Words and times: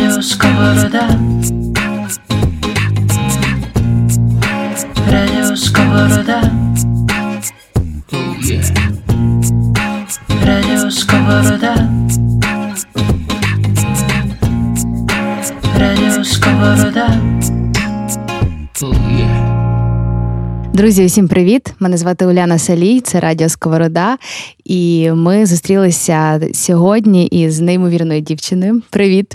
Радіо 0.00 0.22
Сковорода. 0.22 1.18
Радіо 5.12 5.56
Сковорода. 5.56 6.52
Радіо 10.46 10.90
Сковорода. 10.90 11.88
Радіо 15.78 16.24
Сковорода. 16.24 17.20
Друзі, 20.74 21.04
усім 21.04 21.28
привіт! 21.28 21.74
Мене 21.80 21.96
звати 21.96 22.26
Уляна 22.26 22.58
Салій, 22.58 23.00
це 23.00 23.20
Радіо 23.20 23.48
Сковорода. 23.48 24.18
І 24.64 25.10
ми 25.10 25.46
зустрілися 25.46 26.40
сьогодні 26.54 27.26
із 27.26 27.60
неймовірною 27.60 28.20
дівчиною. 28.20 28.82
Привіт! 28.90 29.34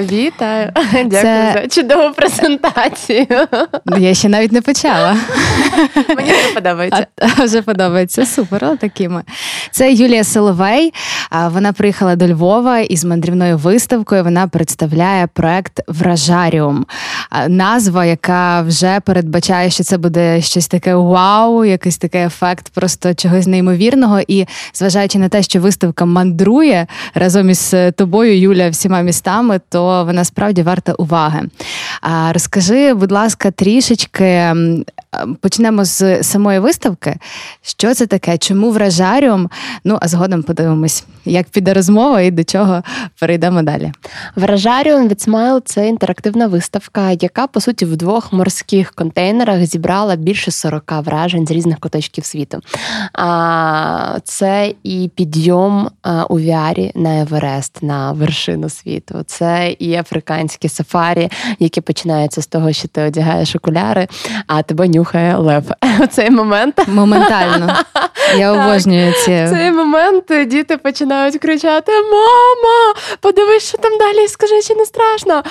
Вітаю, 0.00 0.70
дякую 0.92 1.10
Це... 1.10 1.52
за 1.62 1.68
чудову 1.68 2.14
презентацію. 2.14 3.26
Я 3.98 4.14
ще 4.14 4.28
навіть 4.28 4.52
не 4.52 4.60
почала. 4.60 5.16
Мені 6.16 6.32
вже 6.32 6.54
подобається. 6.54 7.06
А, 7.20 7.44
Вже 7.44 7.62
подобається. 7.62 8.26
Супер, 8.26 8.78
такими. 8.78 9.22
Це 9.70 9.92
Юлія 9.92 10.24
Соловей. 10.24 10.92
Вона 11.50 11.72
приїхала 11.72 12.16
до 12.16 12.28
Львова 12.28 12.78
із 12.78 13.04
мандрівною 13.04 13.58
виставкою. 13.58 14.24
Вона 14.24 14.48
представляє 14.48 15.26
проект 15.26 15.80
Вражаріум. 15.88 16.86
Назва, 17.48 18.04
яка 18.04 18.62
вже 18.62 19.00
передбачає, 19.00 19.70
що 19.70 19.84
це 19.84 19.98
буде 19.98 20.40
щось 20.40 20.68
таке 20.68 20.94
вау, 20.94 21.64
якийсь 21.64 21.98
такий 21.98 22.22
ефект 22.22 22.68
просто 22.68 23.14
чогось 23.14 23.46
неймовірного. 23.46 24.20
І 24.28 24.46
зважаючи 24.74 25.18
на 25.18 25.28
те, 25.28 25.42
що 25.42 25.60
виставка 25.60 26.04
мандрує 26.04 26.86
разом 27.14 27.50
із 27.50 27.74
тобою, 27.96 28.40
Юля, 28.40 28.68
всіма 28.68 29.00
містами 29.00 29.60
то 29.68 30.04
вона 30.04 30.24
справді 30.24 30.62
варта 30.62 30.92
уваги. 30.92 31.42
Розкажи, 32.30 32.94
будь 32.94 33.12
ласка, 33.12 33.50
трішечки 33.50 34.54
почнемо 35.40 35.84
з 35.84 36.22
самої 36.22 36.58
виставки. 36.58 37.16
Що 37.62 37.94
це 37.94 38.06
таке? 38.06 38.38
Чому 38.38 38.70
вражаріум? 38.70 39.50
Ну 39.84 39.98
а 40.00 40.08
згодом 40.08 40.42
подивимось, 40.42 41.04
як 41.24 41.48
піде 41.48 41.74
розмова 41.74 42.20
і 42.20 42.30
до 42.30 42.44
чого 42.44 42.82
перейдемо 43.20 43.62
далі. 43.62 43.92
Вражаріум 44.36 45.08
від 45.08 45.20
Смайл 45.20 45.62
це 45.64 45.88
інтерактивна 45.88 46.46
виставка, 46.46 47.10
яка 47.10 47.46
по 47.46 47.60
суті 47.60 47.84
в 47.84 47.96
двох 47.96 48.32
морських 48.32 48.92
контейнерах 48.92 49.66
зібрала 49.66 50.16
більше 50.16 50.50
40 50.50 50.92
вражень 50.92 51.46
з 51.46 51.50
різних 51.50 51.78
куточків 51.78 52.24
світу. 52.24 52.60
А 53.12 54.18
це 54.24 54.74
і 54.82 55.10
підйом 55.14 55.90
у 56.28 56.38
Віарі 56.38 56.92
на 56.94 57.20
Еверест 57.20 57.82
на 57.82 58.12
вершину 58.12 58.68
світу. 58.68 59.22
Це 59.26 59.76
і 59.78 59.94
африканські 59.94 60.68
сафарі, 60.68 61.30
які 61.58 61.80
починаються 61.80 62.42
з 62.42 62.46
того, 62.46 62.72
що 62.72 62.88
ти 62.88 63.02
одягаєш 63.02 63.56
окуляри, 63.56 64.08
а 64.46 64.62
тебе 64.62 64.88
нюхає 65.04 65.36
лев. 65.36 65.64
Цей 66.10 66.30
момент 66.30 66.88
моментально. 66.88 67.74
Я 68.36 68.52
обожнюю 68.66 69.12
ці. 69.12 69.46
цей 69.50 69.70
момент. 69.70 70.24
Діти 70.46 70.76
починають 70.76 71.38
кричати: 71.38 71.92
Мама, 71.92 72.94
подивись, 73.20 73.68
що 73.68 73.78
там 73.78 73.98
далі, 73.98 74.28
скажи, 74.28 74.62
чи 74.62 74.74
не 74.74 74.84
страшно. 74.84 75.42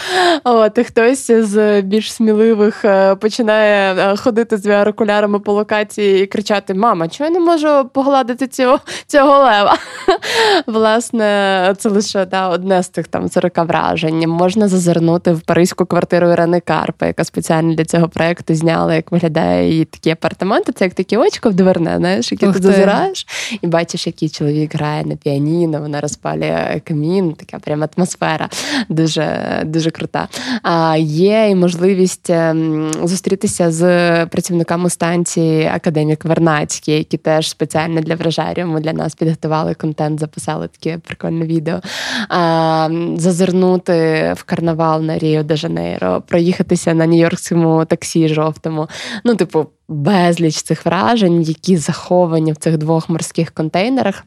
От 0.43 0.77
і 0.77 0.83
хтось 0.83 1.31
з 1.31 1.81
більш 1.81 2.13
сміливих 2.13 2.85
е, 2.85 3.15
починає 3.15 3.95
е, 3.95 4.17
ходити 4.17 4.57
з 4.57 4.65
VR-окулярами 4.65 5.39
по 5.39 5.53
локації 5.53 6.23
і 6.23 6.25
кричати: 6.25 6.73
Мама, 6.73 7.07
чого 7.07 7.29
я 7.29 7.39
не 7.39 7.39
можу 7.39 7.89
погладити 7.93 8.47
цього 8.47 8.79
цього 9.07 9.37
лева? 9.37 9.77
Власне, 10.67 11.73
це 11.77 11.89
лише 11.89 12.25
да, 12.25 12.49
одне 12.49 12.83
з 12.83 12.89
тих 12.89 13.07
там 13.07 13.29
40 13.29 13.57
вражень. 13.57 14.29
Можна 14.29 14.67
зазирнути 14.67 15.31
в 15.31 15.41
паризьку 15.41 15.85
квартиру 15.85 16.31
Ірени 16.31 16.59
Карпи, 16.59 17.05
яка 17.05 17.23
спеціально 17.23 17.75
для 17.75 17.85
цього 17.85 18.09
проекту 18.09 18.55
зняла, 18.55 18.95
як 18.95 19.11
виглядає 19.11 19.42
її 19.51 19.85
такі 19.85 20.09
апартаменти. 20.09 20.71
Це 20.71 20.85
як 20.85 20.93
таке 20.93 21.17
очко 21.17 21.49
в 21.49 21.53
дверне, 21.53 21.97
знаєш, 21.97 22.31
яке 22.31 22.51
ти 22.51 22.61
зазираєш 22.61 23.27
і 23.61 23.67
бачиш, 23.67 24.07
який 24.07 24.29
чоловік 24.29 24.75
грає 24.75 25.03
на 25.03 25.15
піаніно, 25.15 25.79
вона 25.79 26.01
розпалює 26.01 26.81
камін, 26.83 27.33
така 27.33 27.59
прям 27.59 27.85
атмосфера 27.97 28.49
дуже 28.89 29.61
дуже 29.65 29.91
крута. 29.91 30.27
А 30.63 30.97
є 30.99 31.47
і 31.49 31.55
можливість 31.55 32.29
ем, 32.29 32.91
зустрітися 33.03 33.71
з 33.71 34.25
працівниками 34.25 34.89
станції 34.89 35.65
Академік 35.65 36.25
Вернацький, 36.25 36.97
які 36.97 37.17
теж 37.17 37.49
спеціально 37.49 38.01
для 38.01 38.15
вражарів 38.15 38.83
для 38.83 38.93
нас 38.93 39.15
підготували 39.15 39.73
контент, 39.73 40.19
записали 40.19 40.67
таке 40.67 40.97
прикольне 40.97 41.45
відео. 41.45 41.81
А, 42.29 42.89
Зазирнути 43.17 43.93
в 44.37 44.43
карнавал 44.43 45.01
на 45.01 45.17
Ріо 45.17 45.43
де 45.43 45.55
Жанейро, 45.55 46.23
проїхатися 46.27 46.93
на 46.93 47.07
нью-йоркському 47.07 47.85
таксі 47.85 48.27
жовтому. 48.27 48.87
Ну, 49.23 49.32
типу, 49.35 49.65
безліч 49.87 50.61
цих 50.61 50.85
вражень, 50.85 51.41
які 51.41 51.77
заховані 51.77 52.51
в 52.51 52.55
цих 52.55 52.77
двох 52.77 53.09
морських 53.09 53.51
контейнерах. 53.51 54.23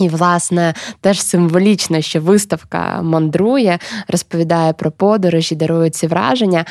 І, 0.00 0.08
власне, 0.08 0.74
теж 1.00 1.22
символічно, 1.22 2.00
що 2.00 2.20
виставка 2.20 3.02
мандрує, 3.02 3.78
розповідає 4.08 4.72
про 4.72 4.90
подорожі, 4.90 5.54
дарує 5.54 5.90
ці 5.90 6.06
враження, 6.06 6.64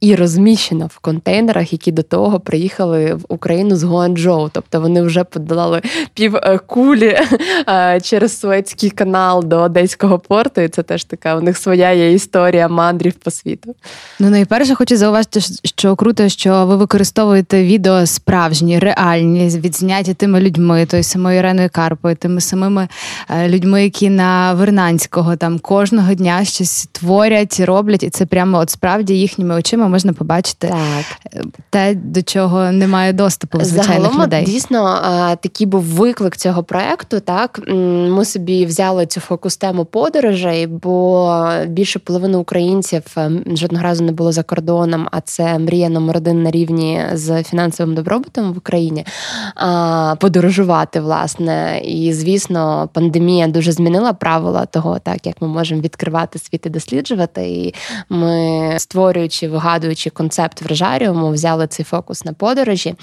і 0.00 0.14
розміщена 0.14 0.86
в 0.86 0.98
контейнерах, 0.98 1.72
які 1.72 1.92
до 1.92 2.02
того 2.02 2.40
приїхали 2.40 3.14
в 3.14 3.24
Україну 3.28 3.76
з 3.76 3.82
Гуанчжоу. 3.82 4.48
Тобто 4.52 4.80
вони 4.80 5.02
вже 5.02 5.24
подолали 5.24 5.82
пів 6.14 6.36
е, 6.36 6.58
кулі 6.66 7.18
е, 7.68 8.00
через 8.02 8.40
Суецький 8.40 8.90
канал 8.90 9.44
до 9.44 9.60
Одеського 9.60 10.18
порту. 10.18 10.60
І 10.60 10.68
це 10.68 10.82
теж 10.82 11.04
така 11.04 11.36
у 11.36 11.40
них 11.40 11.58
своя 11.58 11.90
є 11.90 12.12
історія 12.12 12.68
мандрів 12.68 13.12
по 13.12 13.30
світу. 13.30 13.74
Ну 14.20 14.30
найперше 14.30 14.74
хочу 14.74 14.96
зауважити, 14.96 15.40
що 15.64 15.96
круто, 15.96 16.28
що 16.28 16.66
ви 16.66 16.76
використовуєте 16.76 17.64
відео 17.64 18.06
справжні, 18.06 18.78
реальні, 18.78 19.48
відзняті 19.48 20.14
тими 20.14 20.40
людьми, 20.40 20.86
тою 20.86 21.02
самою 21.02 21.38
Іреною 21.38 21.70
Карпою, 21.72 22.16
тими 22.16 22.40
самими 22.40 22.75
тими 22.76 22.88
е, 23.30 23.48
людьми, 23.48 23.84
які 23.84 24.10
на 24.10 24.54
Вернанського 24.54 25.36
там 25.36 25.58
кожного 25.58 26.14
дня 26.14 26.44
щось 26.44 26.88
творять, 26.92 27.60
роблять, 27.60 28.02
і 28.02 28.10
це 28.10 28.26
прямо 28.26 28.58
от 28.58 28.70
справді 28.70 29.14
їхніми 29.14 29.54
очима 29.54 29.88
можна 29.88 30.12
побачити 30.12 30.68
так. 30.68 31.34
Е, 31.34 31.42
те, 31.70 31.94
до 31.94 32.22
чого 32.22 32.72
немає 32.72 33.12
доступу 33.12 33.64
звичайних 33.64 34.02
Загалом, 34.02 34.22
людей. 34.22 34.44
Дійсно, 34.44 35.00
е, 35.32 35.36
такий 35.36 35.66
був 35.66 35.82
виклик 35.82 36.36
цього 36.36 36.62
проекту. 36.62 37.20
Так 37.20 37.60
ми 38.08 38.24
собі 38.24 38.66
взяли 38.66 39.06
цю 39.06 39.20
фокус 39.20 39.56
тему 39.56 39.84
подорожей, 39.84 40.66
бо 40.66 41.48
більше 41.66 41.98
половини 41.98 42.38
українців 42.38 43.02
жодного 43.46 43.84
разу 43.84 44.04
не 44.04 44.12
було 44.12 44.32
за 44.32 44.42
кордоном, 44.42 45.08
а 45.12 45.20
це 45.20 45.58
мрія 45.58 45.88
номер 45.88 46.16
один 46.16 46.42
на 46.42 46.50
рівні 46.50 47.02
з 47.12 47.42
фінансовим 47.42 47.94
добробутом 47.94 48.52
в 48.52 48.58
Україні. 48.58 49.06
Подорожувати, 50.18 51.00
власне, 51.00 51.80
і 51.84 52.12
звісно 52.12 52.65
пандемія 52.92 53.46
дуже 53.46 53.72
змінила 53.72 54.12
правила 54.12 54.66
того, 54.66 54.98
так 54.98 55.26
як 55.26 55.42
ми 55.42 55.48
можемо 55.48 55.80
відкривати 55.80 56.38
світ 56.38 56.66
і 56.66 56.68
досліджувати. 56.68 57.48
І 57.48 57.74
ми, 58.08 58.74
створюючи, 58.78 59.48
вигадуючи 59.48 60.10
концепт 60.10 60.62
вражаріуму, 60.62 61.30
взяли 61.30 61.66
цей 61.66 61.84
фокус 61.84 62.24
на 62.24 62.32
подорожі. 62.32 62.94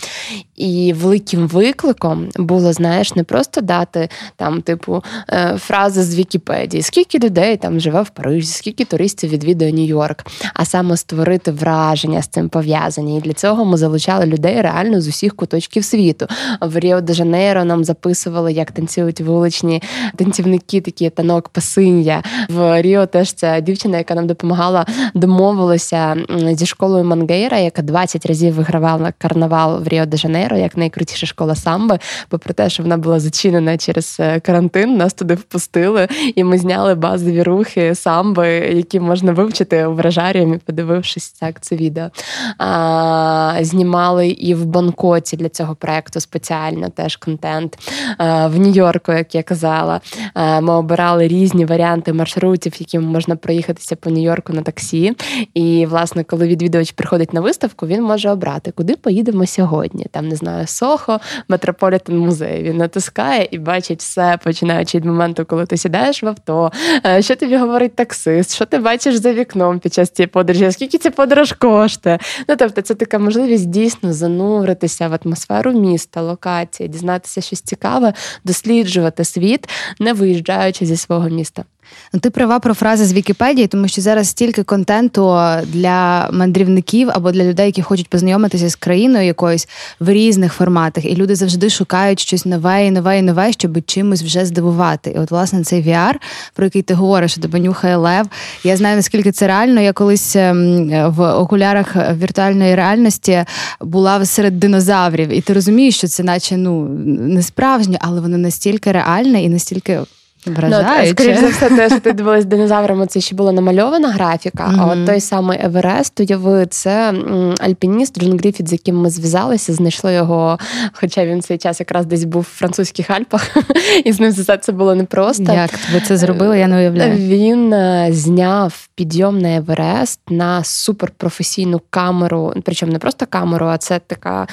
І 0.56 0.94
великим 0.94 1.48
викликом 1.48 2.30
було, 2.36 2.74
знаєш, 2.74 3.16
не 3.16 3.24
просто 3.24 3.62
дати 3.62 4.10
там, 4.36 4.62
типу, 4.62 5.04
е, 5.30 5.58
фрази 5.58 6.04
з 6.04 6.16
Вікіпедії, 6.16 6.84
скільки 6.84 7.20
людей 7.20 7.58
там 7.58 7.80
живе 7.80 8.02
в 8.02 8.10
Парижі, 8.10 8.48
скільки 8.48 8.86
туристів 8.86 9.30
відвідує 9.30 9.72
Нью-Йорк, 9.72 10.26
а 10.54 10.66
саме 10.66 10.98
створити 10.98 11.52
враження 11.52 12.22
з 12.22 12.28
цим 12.28 12.50
пов'язані. 12.50 13.18
І 13.18 13.22
для 13.22 13.34
цього 13.34 13.66
ми 13.66 13.78
залучали 13.78 14.26
людей 14.26 14.62
реально 14.62 15.02
з 15.02 15.08
усіх 15.08 15.36
куточків 15.36 15.86
світу. 15.86 16.28
В 16.62 16.80
Ріо 16.80 17.02
де 17.02 17.14
Жанейро 17.14 17.66
нам 17.66 17.84
записували, 17.84 18.54
як 18.54 18.72
танцюють 18.72 19.22
вулиці 19.22 19.53
вуличні 19.54 19.82
танцівники, 20.16 20.82
такі 20.82 21.10
танок 21.10 21.50
пасиння. 21.50 22.24
В 22.50 22.82
Ріо 22.82 23.06
теж 23.06 23.34
ця 23.34 23.60
дівчина, 23.60 23.98
яка 23.98 24.16
нам 24.16 24.28
допомагала, 24.28 24.86
домовилася 25.14 26.16
зі 26.52 26.66
школою 26.66 27.04
Мангейра, 27.04 27.58
яка 27.58 27.82
20 27.82 28.26
разів 28.26 28.54
вигравала 28.54 29.14
карнавал 29.18 29.84
в 29.84 29.88
Ріо 29.88 30.06
де 30.06 30.18
Жанейро, 30.18 30.58
як 30.58 30.78
найкрутіша 30.78 31.26
школа 31.26 31.56
самби. 31.56 32.00
Попри 32.30 32.54
те, 32.54 32.70
що 32.70 32.84
вона 32.84 32.98
була 32.98 33.20
зачинена 33.20 33.78
через 33.78 34.18
е, 34.20 34.40
карантин, 34.40 34.98
нас 34.98 35.14
туди 35.14 35.36
впустили, 35.36 36.08
і 36.36 36.44
ми 36.44 36.58
зняли 36.58 36.96
базові 36.96 37.44
рухи 37.44 37.96
самби, 37.96 38.50
які 38.54 39.00
можна 39.00 39.32
вивчити 39.32 39.86
у 39.86 39.94
вражаріумі, 39.94 40.58
подивившись 40.58 41.32
так 41.32 41.62
це 41.62 41.76
відео. 41.76 42.10
А, 42.58 43.58
Знімали 43.62 44.28
і 44.28 44.54
в 44.54 44.66
Бангкоці 44.66 45.38
для 45.38 45.50
цього 45.50 45.76
проекту 45.76 46.20
спеціально 46.20 46.90
теж 46.90 47.16
контент. 47.16 47.78
А, 48.18 48.48
в 48.48 48.60
Нью-Йорку, 48.64 49.12
як 49.12 49.33
я 49.36 49.44
казала. 49.44 50.02
Е, 50.36 50.62
ми 50.62 50.74
обирали 50.74 51.28
різні 51.28 51.66
варіанти 51.66 52.14
маршрутів, 52.14 52.74
якими 52.80 53.08
можна 53.08 53.36
проїхатися 53.36 53.96
по 53.96 54.10
Нью-Йорку 54.10 54.54
на 54.54 54.62
таксі. 54.62 55.16
І, 55.54 55.86
власне, 55.86 56.24
коли 56.24 56.48
відвідувач 56.48 56.92
приходить 56.92 57.34
на 57.34 57.42
виставку, 57.42 57.88
він 57.88 58.04
може 58.04 58.30
обрати, 58.30 58.72
куди 58.72 58.96
поїдемо 58.96 59.48
сьогодні. 59.48 60.06
Там 60.12 60.28
не 60.28 60.36
знаю, 60.36 60.68
Сохо, 60.68 61.20
Метрополітен 61.48 62.18
музей. 62.18 62.64
Він 62.64 62.78
натискає 62.78 63.48
і 63.52 63.58
бачить 63.58 64.00
все, 64.00 64.40
починаючи 64.44 64.98
від 64.98 65.06
моменту, 65.06 65.46
коли 65.46 65.66
ти 65.66 65.78
сідаєш 65.78 66.24
в 66.24 66.28
авто, 66.28 66.72
е, 67.06 67.22
що 67.22 67.36
тобі 67.36 67.58
говорить 67.58 67.96
таксист, 67.96 68.56
що 68.56 68.66
ти 68.66 68.78
бачиш 68.78 69.16
за 69.16 69.34
вікном 69.34 69.80
під 69.80 69.94
час 69.94 70.10
цієї 70.10 70.28
подорожі, 70.28 70.72
скільки 70.72 70.98
ця 70.98 71.12
подорож 71.12 71.52
коштує. 71.52 72.20
Ну 72.50 72.56
тобто, 72.56 72.82
це 72.82 72.96
така 72.96 73.20
можливість 73.20 73.70
дійсно 73.70 74.14
зануритися 74.14 75.08
в 75.08 75.20
атмосферу 75.26 75.72
міста, 75.72 76.22
локації, 76.22 76.90
дізнатися 76.90 77.42
щось 77.42 77.62
цікаве, 77.62 78.14
досліджувати 78.44 79.23
світ, 79.24 79.70
не 80.00 80.14
виїжджаючи 80.14 80.86
зі 80.86 80.98
свого 80.98 81.30
міста. 81.30 81.66
Ну, 82.14 82.20
ти 82.20 82.30
права 82.30 82.60
про 82.60 82.74
фрази 82.74 83.06
з 83.06 83.14
Вікіпедії, 83.14 83.68
тому 83.68 83.88
що 83.88 84.02
зараз 84.02 84.28
стільки 84.28 84.64
контенту 84.64 85.40
для 85.64 86.30
мандрівників 86.32 87.10
або 87.14 87.32
для 87.32 87.44
людей, 87.44 87.66
які 87.66 87.82
хочуть 87.82 88.10
познайомитися 88.10 88.70
з 88.70 88.76
країною 88.76 89.26
якоюсь 89.26 89.68
в 90.00 90.10
різних 90.10 90.54
форматах, 90.54 91.06
і 91.06 91.16
люди 91.16 91.36
завжди 91.36 91.70
шукають 91.70 92.20
щось 92.20 92.46
нове 92.46 92.86
і 92.86 92.92
нове 92.92 93.20
і 93.20 93.22
нове, 93.22 93.52
щоб 93.52 93.86
чимось 93.86 94.24
вже 94.24 94.46
здивувати. 94.46 95.12
І 95.12 95.20
от, 95.20 95.32
власне, 95.32 95.64
цей 95.64 95.84
VR, 95.84 96.14
про 96.54 96.66
який 96.66 96.82
ти 96.82 96.94
говориш, 96.94 97.32
що 97.32 97.42
тебе 97.42 97.60
нюхає 97.60 97.96
лев. 97.96 98.26
Я 98.64 98.78
знаю 98.78 98.96
наскільки 98.96 99.32
це 99.32 99.48
реально. 99.48 99.82
Я 99.82 99.94
колись 99.94 100.36
ем, 100.36 100.90
в 101.12 101.34
окулярах 101.34 101.96
віртуальної 102.14 102.76
реальності 102.76 103.46
була 103.82 104.26
серед 104.26 104.60
динозаврів, 104.60 105.30
і 105.30 105.42
ти 105.42 105.54
розумієш, 105.54 105.98
що 105.98 106.08
це, 106.08 106.24
наче 106.24 106.58
ну 106.58 106.88
не 107.08 107.42
справжнє, 107.42 107.98
але 108.02 108.22
воно 108.22 108.38
настільки 108.38 108.92
реальне 108.92 109.44
і 109.44 109.50
настільки. 109.50 110.00
Вражаюче. 110.46 111.02
Ну, 111.02 111.08
скоріш 111.08 111.40
за 111.40 111.48
все, 111.48 111.70
те, 111.70 111.90
що 111.90 112.00
ти 112.00 112.14
дивилась 112.14 112.46
динозаврами, 112.46 113.06
це 113.06 113.22
ще 113.22 113.36
була 113.36 113.52
намальована 113.52 114.12
графіка. 114.12 114.64
Mm-hmm. 114.64 114.82
А 114.82 114.86
от 114.86 115.06
той 115.06 115.20
самий 115.20 115.60
Еверест, 115.64 116.20
уяви, 116.20 116.66
це 116.70 117.14
альпініст 117.60 118.20
Джон 118.20 118.38
Гріфіт, 118.38 118.70
з 118.70 118.72
яким 118.72 118.98
ми 118.98 119.10
зв'язалися, 119.10 119.74
знайшли 119.74 120.14
його, 120.14 120.60
хоча 120.94 121.26
він 121.26 121.42
цей 121.42 121.58
час 121.58 121.80
якраз 121.80 122.06
десь 122.06 122.24
був 122.24 122.42
в 122.42 122.58
французьких 122.58 123.10
Альпах, 123.10 123.58
і 124.06 124.12
з 124.12 124.20
ним 124.20 124.32
зв'язати 124.32 124.62
це 124.64 124.72
було 124.72 124.96
непросто. 124.96 125.54
Як 125.54 125.72
ви 125.94 126.00
це 126.00 126.18
зробили? 126.18 126.60
Я 126.60 126.68
не 126.68 126.78
уявляю. 126.78 127.18
Він 127.18 127.74
е, 127.74 128.08
зняв 128.12 128.88
підйом 128.96 129.40
на 129.40 129.56
Еверест 129.56 130.20
на 130.30 130.64
суперпрофесійну 130.64 131.82
камеру, 131.90 132.54
причому 132.64 132.92
не 132.92 133.00
просто 133.00 133.26
камеру, 133.30 133.66
а 133.66 133.78
це 133.78 134.00
така 134.08 134.48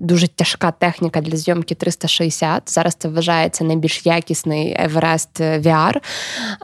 дуже 0.00 0.28
тяжка 0.28 0.70
техніка 0.70 1.20
для 1.20 1.36
зйомки 1.36 1.74
360. 1.74 2.62
Зараз 2.66 2.94
це 2.94 3.08
вважається 3.08 3.64
найбільш 3.64 4.06
якісний 4.06 4.78
Everest 4.86 5.62
VR. 5.62 5.96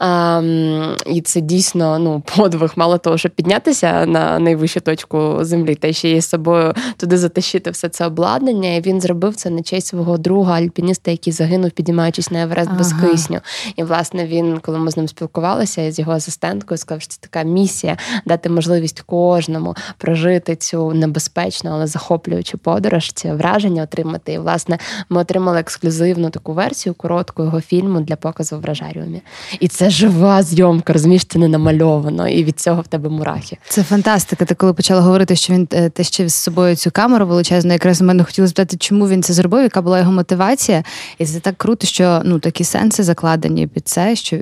Ем, 0.00 0.96
І 1.06 1.20
це 1.20 1.40
дійсно 1.40 1.98
ну, 1.98 2.22
подвиг, 2.36 2.72
мало 2.76 2.98
того, 2.98 3.18
щоб 3.18 3.32
піднятися 3.32 4.06
на 4.06 4.38
найвищу 4.38 4.80
точку 4.80 5.38
землі, 5.40 5.74
та 5.74 5.92
ще 5.92 6.10
й 6.10 6.20
з 6.20 6.28
собою 6.28 6.74
туди 6.96 7.18
затащити 7.18 7.70
все 7.70 7.88
це 7.88 8.06
обладнання. 8.06 8.74
І 8.74 8.80
він 8.80 9.00
зробив 9.00 9.34
це 9.34 9.50
на 9.50 9.62
честь 9.62 9.86
свого 9.86 10.18
друга, 10.18 10.54
альпініста, 10.54 11.10
який 11.10 11.32
загинув, 11.32 11.70
підіймаючись 11.70 12.30
на 12.30 12.42
Еверест 12.42 12.68
ага. 12.68 12.78
без 12.78 12.92
кисню. 12.92 13.40
І, 13.76 13.82
власне, 13.82 14.26
він, 14.26 14.58
коли 14.58 14.78
ми 14.78 14.90
з 14.90 14.96
ним 14.96 15.08
спілкувалися 15.08 15.92
з 15.92 15.98
його 15.98 16.12
асистенткою, 16.12 16.78
сказав, 16.78 17.02
що 17.02 17.12
це 17.12 17.18
така 17.20 17.42
місія 17.42 17.96
дати 18.26 18.48
можливість 18.48 19.00
кожному 19.00 19.74
прожити 19.98 20.56
цю 20.56 20.92
небезпечну, 20.92 21.70
але 21.70 21.86
захоплюючу 21.86 22.58
подорож 22.58 23.12
враження 23.34 23.82
отримати. 23.82 24.32
І, 24.32 24.38
власне, 24.38 24.78
ми 25.08 25.20
отримали 25.20 25.61
ексклюзивну 25.61 26.31
таку 26.31 26.52
версію 26.52 26.94
коротку 26.94 27.43
його 27.43 27.61
фільму 27.61 28.00
для 28.00 28.17
показу 28.17 28.56
в 28.56 28.61
вражаріумі. 28.61 29.23
І 29.61 29.69
це 29.69 29.90
жива 29.90 30.43
зйомка, 30.43 30.93
розумієш, 30.93 31.25
це 31.25 31.38
не 31.38 31.49
намальовано, 31.49 32.28
і 32.28 32.44
від 32.44 32.61
цього 32.61 32.82
в 32.82 32.88
тебе 32.88 33.08
мурахи. 33.08 33.56
Це 33.69 33.82
фантастика. 33.82 34.44
Ти 34.44 34.55
коли 34.55 34.73
почала 34.73 35.00
говорити, 35.00 35.37
що 35.37 35.52
він 35.52 35.69
е, 35.73 35.90
тащив 35.90 36.28
з 36.28 36.34
собою 36.34 36.76
цю 36.76 36.90
камеру 36.90 37.26
величезну, 37.26 37.73
якраз 37.73 38.02
мене 38.02 38.25
хотіли 38.25 38.49
спитати, 38.49 38.76
чому 38.76 39.08
він 39.08 39.23
це 39.23 39.32
зробив, 39.32 39.62
яка 39.62 39.82
була 39.82 39.99
його 39.99 40.12
мотивація. 40.12 40.84
І 41.19 41.26
це 41.26 41.40
так 41.40 41.55
круто, 41.56 41.87
що 41.87 42.22
ну 42.25 42.38
такі 42.38 42.64
сенси 42.64 43.02
закладені 43.02 43.67
під 43.67 43.88
це. 43.88 44.17
Що 44.17 44.37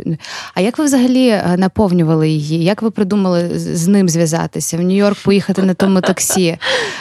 а 0.55 0.61
як 0.61 0.79
ви 0.79 0.85
взагалі 0.85 1.29
е, 1.29 1.55
наповнювали 1.59 2.29
її? 2.29 2.65
Як 2.65 2.83
ви 2.83 2.91
придумали 2.91 3.59
з 3.59 3.89
ним 3.89 4.09
зв'язатися? 4.09 4.77
В 4.77 4.81
Нью-Йорк 4.81 5.25
поїхати 5.25 5.63
на 5.63 5.75
тому 5.75 6.01
таксі, 6.01 6.59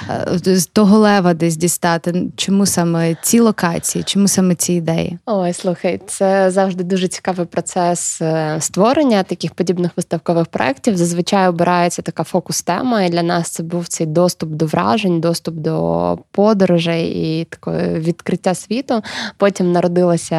е, 0.09 0.27
з 0.43 0.65
того 0.65 0.97
лева 0.97 1.33
десь 1.33 1.57
дістати? 1.73 2.23
Чому 2.35 2.65
саме 2.65 3.15
ці 3.21 3.39
локації? 3.39 4.03
Чому 4.03 4.27
саме 4.27 4.55
ці 4.55 4.73
ідеї? 4.73 5.17
Ой, 5.25 5.53
слухай, 5.53 5.99
це 6.07 6.51
завжди 6.51 6.83
дуже 6.83 7.07
цікавий 7.07 7.45
процес 7.45 8.21
е, 8.21 8.57
створення 8.59 9.23
таких 9.23 9.53
подібних 9.53 9.91
виставкових 9.95 10.45
проєктів. 10.45 10.97
Зазвичай 10.97 11.47
обирається 11.47 12.01
така 12.01 12.23
фокус-тема, 12.23 13.03
і 13.03 13.09
для 13.09 13.23
нас 13.23 13.49
це 13.49 13.63
був 13.63 13.87
цей 13.87 14.07
доступ 14.07 14.49
до 14.49 14.65
вражень, 14.65 15.21
доступ 15.21 15.55
до 15.55 16.17
подорожей 16.31 17.05
і 17.07 17.43
такої 17.43 17.99
відкриття 17.99 18.55
світу. 18.55 19.01
Потім 19.37 19.71
народилася 19.71 20.37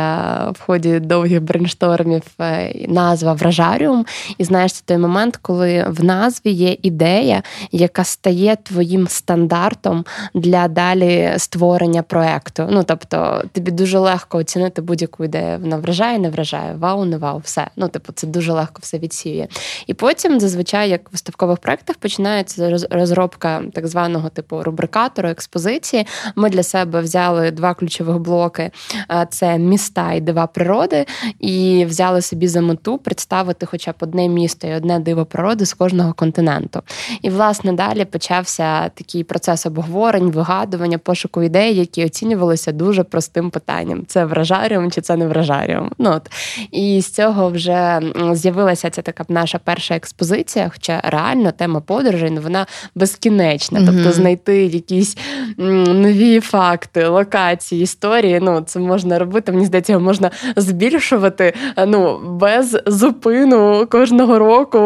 в 0.54 0.60
ході 0.60 1.00
довгих 1.00 1.42
брейнштормів 1.42 2.22
е, 2.40 2.74
назва 2.88 3.32
Вражаріум. 3.32 4.06
І 4.38 4.44
знаєш, 4.44 4.72
це 4.72 4.82
той 4.84 4.98
момент, 4.98 5.36
коли 5.42 5.86
в 5.88 6.04
назві 6.04 6.50
є 6.50 6.76
ідея, 6.82 7.42
яка 7.72 8.04
стає 8.04 8.56
твоїм 8.62 9.08
стандартом 9.08 10.04
для 10.34 10.68
далі 10.68 11.23
створення 11.36 12.02
проекту. 12.02 12.66
Ну 12.70 12.84
тобто, 12.84 13.42
тобі 13.52 13.70
дуже 13.70 13.98
легко 13.98 14.38
оцінити 14.38 14.82
будь-яку 14.82 15.24
ідею. 15.24 15.58
Вона 15.58 15.76
вражає, 15.76 16.18
не 16.18 16.30
вражає, 16.30 16.74
вау, 16.74 17.04
не 17.04 17.16
вау, 17.16 17.38
все. 17.44 17.68
Ну, 17.76 17.88
типу, 17.88 18.12
це 18.12 18.26
дуже 18.26 18.52
легко 18.52 18.78
все 18.80 18.98
відсіює. 18.98 19.46
І 19.86 19.94
потім, 19.94 20.40
зазвичай, 20.40 20.90
як 20.90 21.08
в 21.08 21.12
виставкових 21.12 21.58
проектах, 21.58 21.96
починається 21.96 22.78
розробка 22.90 23.62
так 23.72 23.86
званого 23.86 24.28
типу 24.28 24.62
рубрикатору, 24.62 25.28
експозиції. 25.28 26.06
Ми 26.36 26.50
для 26.50 26.62
себе 26.62 27.00
взяли 27.00 27.50
два 27.50 27.74
ключових 27.74 28.18
блоки: 28.18 28.70
це 29.30 29.58
міста 29.58 30.12
і 30.12 30.20
дива 30.20 30.46
природи, 30.46 31.06
і 31.40 31.84
взяли 31.88 32.22
собі 32.22 32.48
за 32.48 32.60
мету 32.60 32.98
представити 32.98 33.66
хоча 33.66 33.92
б 33.92 33.94
одне 34.00 34.28
місто 34.28 34.66
і 34.66 34.74
одне 34.74 34.98
диво 34.98 35.24
природи 35.24 35.66
з 35.66 35.74
кожного 35.74 36.12
континенту. 36.12 36.82
І, 37.22 37.30
власне, 37.30 37.72
далі 37.72 38.04
почався 38.04 38.88
такий 38.88 39.24
процес 39.24 39.66
обговорень, 39.66 40.30
вигадування 40.30 40.98
пошуку 41.14 41.42
ідей, 41.42 41.74
які 41.74 42.04
оцінювалися 42.04 42.72
дуже 42.72 43.04
простим 43.04 43.50
питанням: 43.50 44.02
це 44.06 44.24
вражаріум 44.24 44.90
чи 44.90 45.00
це 45.00 45.16
не 45.16 45.26
вражаріум. 45.26 45.90
Ну 45.98 46.10
от 46.10 46.22
і 46.72 47.00
з 47.00 47.10
цього 47.10 47.50
вже 47.50 48.00
з'явилася 48.32 48.90
ця 48.90 49.02
така 49.02 49.24
наша 49.28 49.58
перша 49.64 49.96
експозиція. 49.96 50.70
Хоча 50.72 51.00
реально 51.04 51.52
тема 51.52 51.80
подорожей 51.80 52.30
ну, 52.30 52.40
вона 52.40 52.66
безкінечна. 52.94 53.80
Mm-hmm. 53.80 53.86
Тобто 53.86 54.12
знайти 54.12 54.64
якісь 54.64 55.16
нові 55.56 56.40
факти, 56.40 57.06
локації, 57.06 57.82
історії. 57.82 58.38
Ну 58.42 58.60
це 58.60 58.80
можна 58.80 59.18
робити. 59.18 59.52
Мені 59.52 59.66
здається, 59.66 59.98
можна 59.98 60.30
збільшувати 60.56 61.54
ну 61.86 62.20
без 62.24 62.78
зупину 62.86 63.86
кожного 63.90 64.38
року 64.38 64.78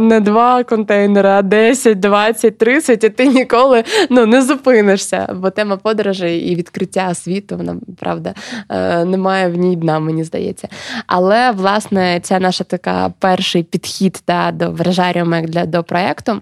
не 0.00 0.20
два 0.20 0.64
контейнери, 0.64 1.28
а 1.28 1.42
10, 1.42 2.00
20, 2.00 2.58
30, 2.58 3.04
і 3.04 3.08
ти 3.08 3.26
ніколи 3.26 3.84
ну 4.10 4.26
не 4.26 4.42
зупинишся. 4.42 5.28
Бо 5.34 5.50
тема 5.60 5.76
подорожей 5.76 6.40
і 6.40 6.54
відкриття 6.54 7.14
світу, 7.14 7.56
вона 7.56 7.76
правда 7.98 8.34
е, 8.68 9.04
немає 9.04 9.48
в 9.48 9.56
ній 9.56 9.76
дна, 9.76 9.98
мені 9.98 10.24
здається. 10.24 10.68
Але 11.06 11.50
власне 11.50 12.20
ця 12.22 12.40
наша 12.40 12.64
така 12.64 13.12
перший 13.18 13.62
підхід 13.62 14.22
та 14.24 14.52
до 14.52 14.70
вражаріуму 14.70 15.36
як 15.36 15.50
для 15.50 15.66
до 15.66 15.82
проекту. 15.82 16.40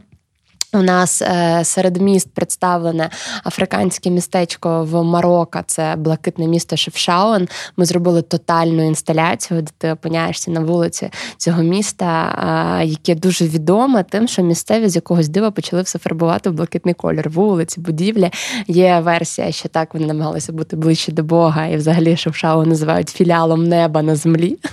У 0.72 0.82
нас 0.82 1.22
е, 1.22 1.60
серед 1.64 1.96
міст 1.96 2.34
представлене 2.34 3.10
африканське 3.44 4.10
містечко 4.10 4.84
в 4.84 5.04
Марокко, 5.04 5.60
це 5.66 5.94
блакитне 5.96 6.46
місто 6.46 6.76
Шефшаун. 6.76 7.48
Ми 7.76 7.84
зробили 7.84 8.22
тотальну 8.22 8.86
інсталяцію, 8.86 9.62
де 9.62 9.70
ти 9.78 9.92
опиняєшся 9.92 10.50
на 10.50 10.60
вулиці 10.60 11.10
цього 11.36 11.62
міста, 11.62 12.78
е, 12.80 12.86
яке 12.86 13.14
дуже 13.14 13.44
відоме 13.44 14.02
тим, 14.02 14.28
що 14.28 14.42
місцеві 14.42 14.88
з 14.88 14.96
якогось 14.96 15.28
дива 15.28 15.50
почали 15.50 15.82
все 15.82 15.98
фарбувати 15.98 16.50
в 16.50 16.52
блакитний 16.52 16.94
колір. 16.94 17.30
Вулиці, 17.30 17.80
будівлі. 17.80 18.30
Є 18.66 19.00
версія, 19.00 19.52
що 19.52 19.68
так 19.68 19.94
вони 19.94 20.06
намагалися 20.06 20.52
бути 20.52 20.76
ближче 20.76 21.12
до 21.12 21.22
Бога, 21.22 21.66
і 21.66 21.76
взагалі 21.76 22.16
Шефшаун 22.16 22.68
називають 22.68 23.08
філіалом 23.08 23.64
неба 23.64 24.02
на 24.02 24.16
землі. 24.16 24.58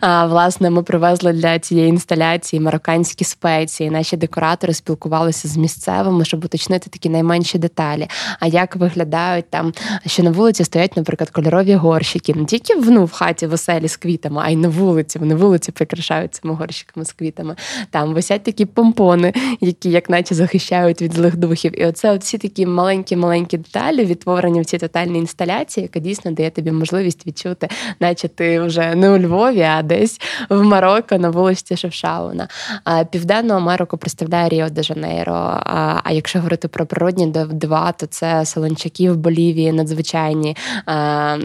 А 0.00 0.26
власне, 0.26 0.70
ми 0.70 0.82
привезли 0.82 1.32
для 1.32 1.58
цієї 1.58 1.88
інсталяції 1.88 2.60
марокканські 2.60 3.24
спеції. 3.24 3.90
Наші 3.90 4.16
декоратори 4.16 4.74
спілкувалися 4.74 5.25
поспілкувалися 5.26 5.48
з 5.48 5.56
місцевими, 5.56 6.24
щоб 6.24 6.44
уточнити 6.44 6.90
такі 6.90 7.08
найменші 7.08 7.58
деталі. 7.58 8.08
А 8.40 8.46
як 8.46 8.76
виглядають 8.76 9.50
там, 9.50 9.72
що 10.06 10.22
на 10.22 10.30
вулиці 10.30 10.64
стоять, 10.64 10.96
наприклад, 10.96 11.30
кольорові 11.30 11.74
горщики, 11.74 12.34
не 12.34 12.44
тільки 12.44 12.74
ну, 12.74 13.04
в 13.04 13.12
хаті 13.12 13.46
веселі 13.46 13.88
з 13.88 13.96
квітами, 13.96 14.42
а 14.44 14.50
й 14.50 14.56
на 14.56 14.68
вулиці. 14.68 15.18
Вони 15.18 15.34
вулиці 15.34 15.72
прикрашають 15.72 16.34
цими 16.34 16.54
горщиками 16.54 17.04
з 17.04 17.12
квітами. 17.12 17.56
Там 17.90 18.14
висять 18.14 18.42
такі 18.42 18.66
помпони, 18.66 19.32
які 19.60 19.90
як 19.90 20.10
наче 20.10 20.34
захищають 20.34 21.02
від 21.02 21.12
злих 21.14 21.36
духів. 21.36 21.80
І 21.80 21.86
оце 21.86 22.16
всі 22.16 22.38
такі 22.38 22.66
маленькі-маленькі 22.66 23.58
деталі, 23.58 24.04
відтворені 24.04 24.60
в 24.60 24.64
цій 24.64 24.78
тотальній 24.78 25.18
інсталяції, 25.18 25.82
яка 25.82 26.00
дійсно 26.00 26.30
дає 26.30 26.50
тобі 26.50 26.72
можливість 26.72 27.26
відчути, 27.26 27.68
наче 28.00 28.28
ти 28.28 28.60
вже 28.60 28.94
не 28.94 29.10
у 29.10 29.18
Львові, 29.18 29.60
а 29.62 29.82
десь 29.82 30.20
в 30.48 30.62
Марокко 30.62 31.18
на 31.18 31.30
вулиці 31.30 31.76
Шевшауна. 31.76 32.48
Південну 33.10 33.54
Америку 33.54 33.98
представляє 33.98 34.48
Ріо 34.48 34.68
де 34.76 34.82
Жанейро. 34.82 35.15
А 35.24 36.10
якщо 36.10 36.38
говорити 36.38 36.68
про 36.68 36.86
природні 36.86 37.26
дива, 37.50 37.92
то 37.92 38.06
це 38.06 38.44
Солончаки 38.44 39.10
в 39.10 39.16
Болівії, 39.16 39.72
надзвичайні 39.72 40.56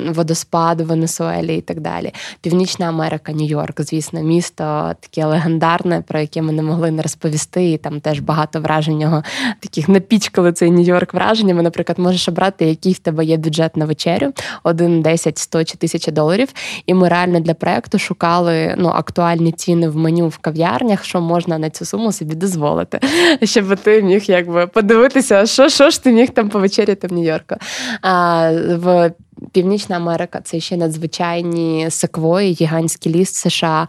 водоспад 0.07 0.81
в 0.81 0.85
Венесуелі 0.85 1.57
і 1.57 1.61
так 1.61 1.79
далі. 1.79 2.13
Північна 2.41 2.89
Америка, 2.89 3.31
Нью-Йорк, 3.31 3.81
звісно, 3.81 4.21
місто 4.21 4.91
таке 4.99 5.25
легендарне, 5.25 6.03
про 6.07 6.19
яке 6.19 6.41
ми 6.41 6.53
не 6.53 6.63
могли 6.63 6.91
не 6.91 7.01
розповісти. 7.01 7.71
І 7.71 7.77
там 7.77 7.99
теж 7.99 8.19
багато 8.19 8.61
вражень 8.61 9.01
його 9.01 9.23
таких 9.59 9.89
напічкали 9.89 10.53
цей 10.53 10.71
Нью-Йорк 10.71 11.13
враженнями. 11.13 11.61
Наприклад, 11.61 11.99
можеш 11.99 12.29
обрати, 12.29 12.65
який 12.65 12.93
в 12.93 12.99
тебе 12.99 13.25
є 13.25 13.37
бюджет 13.37 13.77
на 13.77 13.85
вечерю: 13.85 14.33
1, 14.63 15.01
10, 15.01 15.37
100 15.37 15.63
чи 15.63 15.73
1000 15.77 16.11
доларів. 16.11 16.53
І 16.85 16.93
ми 16.93 17.09
реально 17.09 17.39
для 17.39 17.53
проекту 17.53 17.99
шукали 17.99 18.75
ну, 18.77 18.89
актуальні 18.89 19.51
ціни 19.51 19.89
в 19.89 19.95
меню 19.95 20.27
в 20.27 20.37
кав'ярнях, 20.37 21.03
що 21.03 21.21
можна 21.21 21.57
на 21.57 21.69
цю 21.69 21.85
суму 21.85 22.11
собі 22.11 22.35
дозволити, 22.35 22.99
щоб 23.65 23.79
ти 23.79 24.01
міг 24.01 24.23
якби 24.27 24.67
подивитися, 24.67 25.45
що 25.45 25.69
що 25.69 25.89
ж 25.89 26.03
ти 26.03 26.11
міг 26.11 26.29
там 26.29 26.49
повечеряти 26.49 27.07
в 27.07 27.13
Нью-Йорку. 27.13 27.55
А, 28.01 28.51
в 28.69 29.11
Північна 29.51 29.95
Америка 29.95 30.41
це 30.43 30.59
ще 30.59 30.77
надзвичайні 30.77 31.87
секвої, 31.89 32.53
гігантський 32.53 33.13
ліс 33.13 33.33
США, 33.33 33.87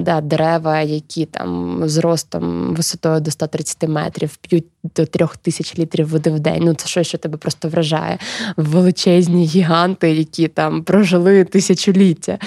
да, 0.00 0.20
дерева, 0.20 0.80
які 0.80 1.26
там 1.26 1.80
зростом 1.88 2.74
висотою 2.74 3.20
до 3.20 3.30
130 3.30 3.88
метрів 3.88 4.36
п'ють 4.36 4.64
до 4.96 5.06
трьох 5.06 5.36
тисяч 5.36 5.78
літрів 5.78 6.08
води 6.08 6.30
в 6.30 6.40
день. 6.40 6.62
Ну 6.64 6.74
це 6.74 6.88
щось, 6.88 7.06
що 7.06 7.18
тебе 7.18 7.38
просто 7.38 7.68
вражає. 7.68 8.18
Величезні 8.56 9.46
гіганти, 9.46 10.12
які 10.12 10.48
там 10.48 10.82
прожили 10.82 11.44
тисячоліття. 11.44 12.38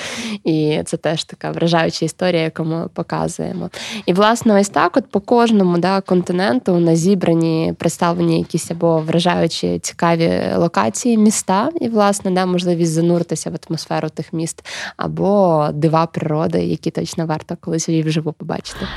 І 0.43 0.79
це 0.85 0.97
теж 0.97 1.23
така 1.23 1.51
вражаюча 1.51 2.05
історія, 2.05 2.41
яку 2.41 2.63
ми 2.63 2.87
показуємо. 2.93 3.69
І, 4.05 4.13
власне, 4.13 4.59
ось 4.59 4.69
так, 4.69 4.97
от 4.97 5.05
по 5.11 5.19
кожному 5.19 5.77
да, 5.77 6.01
континенту 6.01 6.79
на 6.79 6.95
зібрані 6.95 7.73
представлені 7.77 8.37
якісь 8.37 8.71
або 8.71 8.99
вражаючі 8.99 9.79
цікаві 9.79 10.41
локації, 10.55 11.17
міста, 11.17 11.69
і, 11.81 11.89
власне, 11.89 12.31
да, 12.31 12.45
можливість 12.55 12.91
зануритися 12.91 13.49
в 13.49 13.55
атмосферу 13.67 14.09
тих 14.09 14.33
міст, 14.33 14.65
або 14.97 15.69
дива 15.73 16.05
природи, 16.05 16.65
які 16.65 16.91
точно 16.91 17.25
варто 17.25 17.57
колись 17.61 17.89
вживу 17.89 18.33
побачити. 18.33 18.87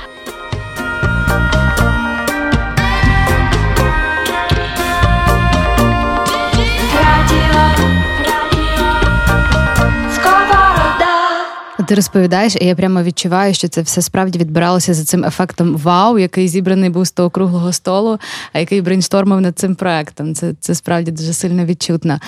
Ти 11.89 11.95
розповідаєш, 11.95 12.55
і 12.61 12.65
я 12.65 12.75
прямо 12.75 13.03
відчуваю, 13.03 13.53
що 13.53 13.67
це 13.67 13.81
все 13.81 14.01
справді 14.01 14.39
відбиралося 14.39 14.93
за 14.93 15.03
цим 15.03 15.25
ефектом 15.25 15.77
вау, 15.77 16.19
який 16.19 16.47
зібраний 16.47 16.89
був 16.89 17.05
з 17.05 17.11
того 17.11 17.29
круглого 17.29 17.73
столу, 17.73 18.19
а 18.53 18.59
який 18.59 18.81
брейнштормив 18.81 19.41
над 19.41 19.59
цим 19.59 19.75
проектом. 19.75 20.35
Це 20.35 20.53
це 20.59 20.75
справді 20.75 21.11
дуже 21.11 21.33
сильно 21.33 21.65
відчутно. 21.65 22.19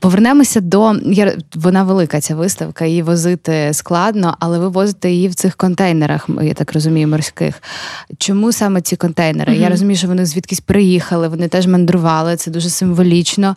Повернемося 0.00 0.60
до 0.60 0.94
вона 1.54 1.82
велика, 1.82 2.20
ця 2.20 2.34
виставка, 2.34 2.84
її 2.84 3.02
возити 3.02 3.70
складно, 3.72 4.36
але 4.40 4.58
ви 4.58 4.68
возите 4.68 5.10
її 5.10 5.28
в 5.28 5.34
цих 5.34 5.56
контейнерах, 5.56 6.28
я 6.42 6.54
так 6.54 6.72
розумію, 6.72 7.08
морських. 7.08 7.62
Чому 8.18 8.52
саме 8.52 8.80
ці 8.80 8.96
контейнери? 8.96 9.52
Mm-hmm. 9.52 9.60
Я 9.60 9.68
розумію, 9.68 9.96
що 9.96 10.08
вони 10.08 10.26
звідкись 10.26 10.60
приїхали, 10.60 11.28
вони 11.28 11.48
теж 11.48 11.66
мандрували, 11.66 12.36
це 12.36 12.50
дуже 12.50 12.70
символічно. 12.70 13.56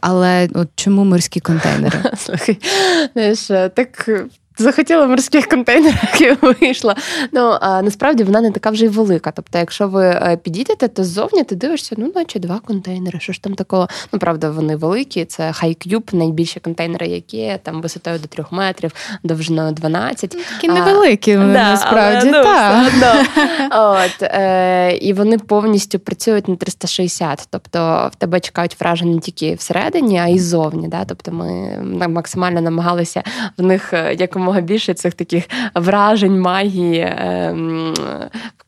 Але 0.00 0.48
от 0.54 0.68
чому 0.74 1.04
морські 1.04 1.40
контейнери? 1.40 1.98
Слухай, 2.16 2.58
знаєш, 3.12 3.46
так 3.74 4.10
захотіла 4.62 5.06
в 5.06 5.08
морських 5.08 5.46
контейнерах 5.46 6.20
і 6.20 6.32
вийшла. 6.32 6.96
Ну 7.32 7.58
а 7.60 7.82
насправді 7.82 8.24
вона 8.24 8.40
не 8.40 8.50
така 8.50 8.70
вже 8.70 8.84
й 8.84 8.88
велика. 8.88 9.30
Тобто, 9.30 9.58
якщо 9.58 9.88
ви 9.88 10.06
е, 10.06 10.38
підійдете, 10.42 10.88
то 10.88 11.04
ззовні 11.04 11.44
ти 11.44 11.54
дивишся, 11.54 11.94
ну 11.98 12.12
наче 12.14 12.38
два 12.38 12.60
контейнери. 12.66 13.20
Що 13.20 13.32
ж 13.32 13.42
там 13.42 13.54
такого? 13.54 13.88
Ну 14.12 14.18
правда, 14.18 14.50
вони 14.50 14.76
великі. 14.76 15.24
Це 15.24 15.52
Cube, 15.86 16.14
найбільші 16.14 16.60
контейнери, 16.60 17.06
які 17.06 17.58
там 17.62 17.82
висотою 17.82 18.18
до 18.18 18.28
трьох 18.28 18.52
метрів, 18.52 18.92
довжиною 19.22 19.72
12. 19.72 20.34
Ну, 20.36 20.42
такі 20.54 20.68
невеликі 20.68 21.36
вони 21.36 21.52
да, 21.52 21.70
насправді. 21.70 22.28
Але, 22.28 22.38
ну, 22.38 22.42
так. 23.00 23.26
От, 23.70 24.22
е, 24.22 24.98
І 25.00 25.12
вони 25.12 25.38
повністю 25.38 25.98
працюють 25.98 26.48
на 26.48 26.56
360. 26.56 27.48
Тобто 27.50 28.10
в 28.12 28.16
тебе 28.16 28.40
чекають 28.40 28.80
враження 28.80 29.14
не 29.14 29.20
тільки 29.20 29.54
всередині, 29.54 30.18
а 30.18 30.26
й 30.26 30.38
ззовні. 30.38 30.88
Да? 30.88 31.04
Тобто 31.04 31.32
ми 31.32 31.78
максимально 32.08 32.60
намагалися 32.60 33.22
в 33.58 33.62
них 33.62 33.92
е, 33.92 34.14
якомога 34.14 34.49
якомога 34.50 34.60
більше 34.60 34.94
цих 34.94 35.14
таких 35.14 35.48
вражень, 35.74 36.40
магії. 36.40 37.14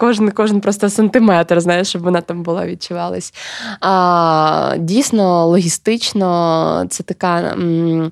Кожен 0.03 0.31
кожен 0.31 0.61
просто 0.61 0.91
сантиметр, 0.91 1.61
знаєш, 1.61 1.89
щоб 1.89 2.03
вона 2.03 2.21
там 2.21 2.43
була 2.43 2.67
відчувалась. 2.67 3.35
А, 3.81 4.75
Дійсно, 4.79 5.47
логістично, 5.47 6.87
це 6.91 7.03
така. 7.03 7.39
М- 7.39 8.11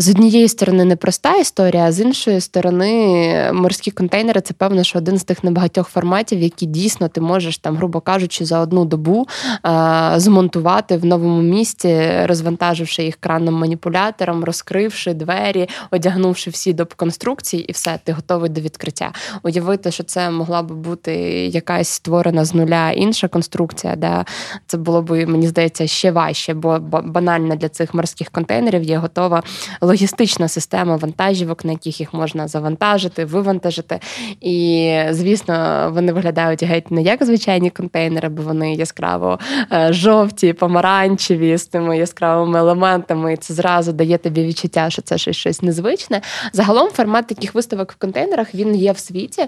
з 0.00 0.08
однієї 0.08 0.48
сторони 0.48 0.84
непроста 0.84 1.36
історія, 1.36 1.84
а 1.84 1.92
з 1.92 2.00
іншої 2.00 2.40
сторони, 2.40 3.50
морські 3.52 3.90
контейнери 3.90 4.40
це 4.40 4.54
певно, 4.54 4.84
що 4.84 4.98
один 4.98 5.18
з 5.18 5.24
тих 5.24 5.44
небагатьох 5.44 5.88
форматів, 5.88 6.40
які 6.40 6.66
дійсно 6.66 7.08
ти 7.08 7.20
можеш 7.20 7.58
там, 7.58 7.76
грубо 7.76 8.00
кажучи, 8.00 8.44
за 8.44 8.60
одну 8.60 8.84
добу 8.84 9.28
а, 9.62 10.14
змонтувати 10.16 10.96
в 10.96 11.04
новому 11.04 11.42
місці, 11.42 12.10
розвантаживши 12.24 13.02
їх 13.02 13.16
кранним 13.16 13.54
маніпулятором, 13.54 14.44
розкривши 14.44 15.14
двері, 15.14 15.68
одягнувши 15.90 16.50
всі 16.50 16.72
доп. 16.72 16.92
конструкції, 16.94 17.62
і 17.62 17.72
все, 17.72 17.98
ти 18.04 18.12
готовий 18.12 18.50
до 18.50 18.60
відкриття. 18.60 19.12
Уявити, 19.42 19.90
що 19.90 20.02
це 20.02 20.30
могла 20.30 20.62
би 20.62 20.74
бути 20.74 21.07
якась 21.46 21.88
створена 21.88 22.44
з 22.44 22.54
нуля 22.54 22.90
інша 22.90 23.28
конструкція, 23.28 23.96
де 23.96 24.24
це 24.66 24.76
було 24.76 25.02
б, 25.02 25.26
мені 25.26 25.46
здається, 25.46 25.86
ще 25.86 26.10
важче, 26.10 26.54
бо 26.54 26.78
банально 27.04 27.56
для 27.56 27.68
цих 27.68 27.94
морських 27.94 28.30
контейнерів 28.30 28.82
є 28.82 28.96
готова 28.96 29.42
логістична 29.80 30.48
система 30.48 30.96
вантажівок, 30.96 31.64
на 31.64 31.72
яких 31.72 32.00
їх 32.00 32.14
можна 32.14 32.48
завантажити, 32.48 33.24
вивантажити. 33.24 34.00
І, 34.40 34.94
звісно, 35.10 35.90
вони 35.94 36.12
виглядають 36.12 36.62
геть 36.62 36.90
не 36.90 37.02
як 37.02 37.24
звичайні 37.24 37.70
контейнери, 37.70 38.28
бо 38.28 38.42
вони 38.42 38.74
яскраво 38.74 39.38
е, 39.72 39.92
жовті, 39.92 40.52
помаранчеві 40.52 41.56
з 41.56 41.66
тими 41.66 41.98
яскравими 41.98 42.58
елементами. 42.58 43.32
І 43.32 43.36
це 43.36 43.54
зразу 43.54 43.92
дає 43.92 44.18
тобі 44.18 44.44
відчуття, 44.44 44.90
що 44.90 45.02
це 45.02 45.18
щось 45.18 45.36
щось 45.36 45.62
незвичне. 45.62 46.20
Загалом 46.52 46.88
формат 46.88 47.26
таких 47.26 47.54
виставок 47.54 47.92
в 47.92 47.94
контейнерах 47.94 48.54
він 48.54 48.76
є 48.76 48.92
в 48.92 48.98
світі. 48.98 49.46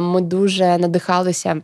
Ми 0.00 0.20
дуже 0.20 0.49
надихалися. 0.58 1.62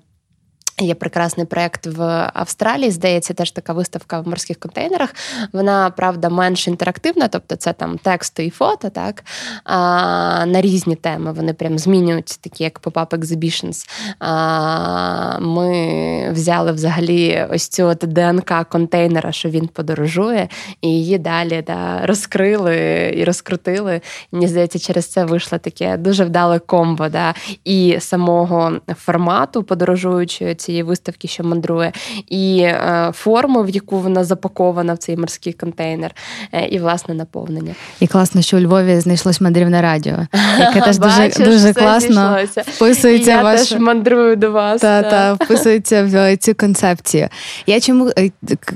Є 0.80 0.94
прекрасний 0.94 1.46
проєкт 1.46 1.86
в 1.86 2.30
Австралії, 2.34 2.90
здається, 2.90 3.34
теж 3.34 3.50
така 3.50 3.72
виставка 3.72 4.20
в 4.20 4.28
морських 4.28 4.58
контейнерах. 4.58 5.14
Вона, 5.52 5.90
правда, 5.90 6.28
менш 6.28 6.68
інтерактивна, 6.68 7.28
тобто 7.28 7.56
це 7.56 7.72
там 7.72 7.98
тексти 7.98 8.46
і 8.46 8.50
фото, 8.50 8.90
так 8.90 9.24
а, 9.64 10.46
на 10.46 10.60
різні 10.60 10.96
теми. 10.96 11.32
Вони 11.32 11.54
прям 11.54 11.78
змінюють, 11.78 12.38
такі 12.40 12.64
як 12.64 12.80
pop-up 12.80 13.08
exhibitions. 13.08 13.88
А, 14.18 15.38
Ми 15.40 16.30
взяли 16.32 16.72
взагалі 16.72 17.46
ось 17.50 17.68
цю 17.68 17.84
от 17.84 17.98
ДНК 17.98 18.68
контейнера, 18.68 19.32
що 19.32 19.48
він 19.48 19.68
подорожує, 19.68 20.48
і 20.80 20.88
її 20.88 21.18
далі 21.18 21.64
да, 21.66 22.06
розкрили 22.06 23.12
і 23.16 23.24
розкрутили. 23.24 24.00
Мені 24.32 24.48
здається, 24.48 24.78
через 24.78 25.06
це 25.06 25.24
вийшло 25.24 25.58
таке 25.58 25.96
дуже 25.96 26.24
вдале 26.24 26.58
комбо 26.58 27.08
да, 27.08 27.34
і 27.64 27.96
самого 28.00 28.72
формату 28.96 29.62
подорожуючої 29.62 30.54
цієї 30.66 30.82
виставки, 30.82 31.28
що 31.28 31.44
мандрує, 31.44 31.92
і 32.28 32.58
е, 32.60 33.10
форму, 33.14 33.62
в 33.62 33.70
яку 33.70 33.98
вона 33.98 34.24
запакована 34.24 34.94
в 34.94 34.98
цей 34.98 35.16
морський 35.16 35.52
контейнер, 35.52 36.14
е, 36.52 36.66
і 36.66 36.78
власне 36.78 37.14
наповнення. 37.14 37.74
І 38.00 38.06
класно, 38.06 38.42
що 38.42 38.56
у 38.56 38.60
Львові 38.60 39.00
знайшлось 39.00 39.40
мандрівне 39.40 39.82
радіо, 39.82 40.18
яке 40.58 40.80
теж 40.80 40.98
дуже 40.98 41.44
дуже 41.44 41.72
класно 41.72 42.38
вписується. 42.56 43.30
Я 43.30 43.42
ваш... 43.42 43.60
теж 43.60 43.78
мандрую 43.78 44.36
до 44.36 44.50
вас. 44.50 44.80
Та, 44.80 45.02
та, 45.02 45.10
та 45.10 45.32
вписується 45.34 46.04
в 46.04 46.36
цю 46.36 46.54
концепцію. 46.54 47.28
Я 47.66 47.80
чому 47.80 48.10
е, 48.18 48.30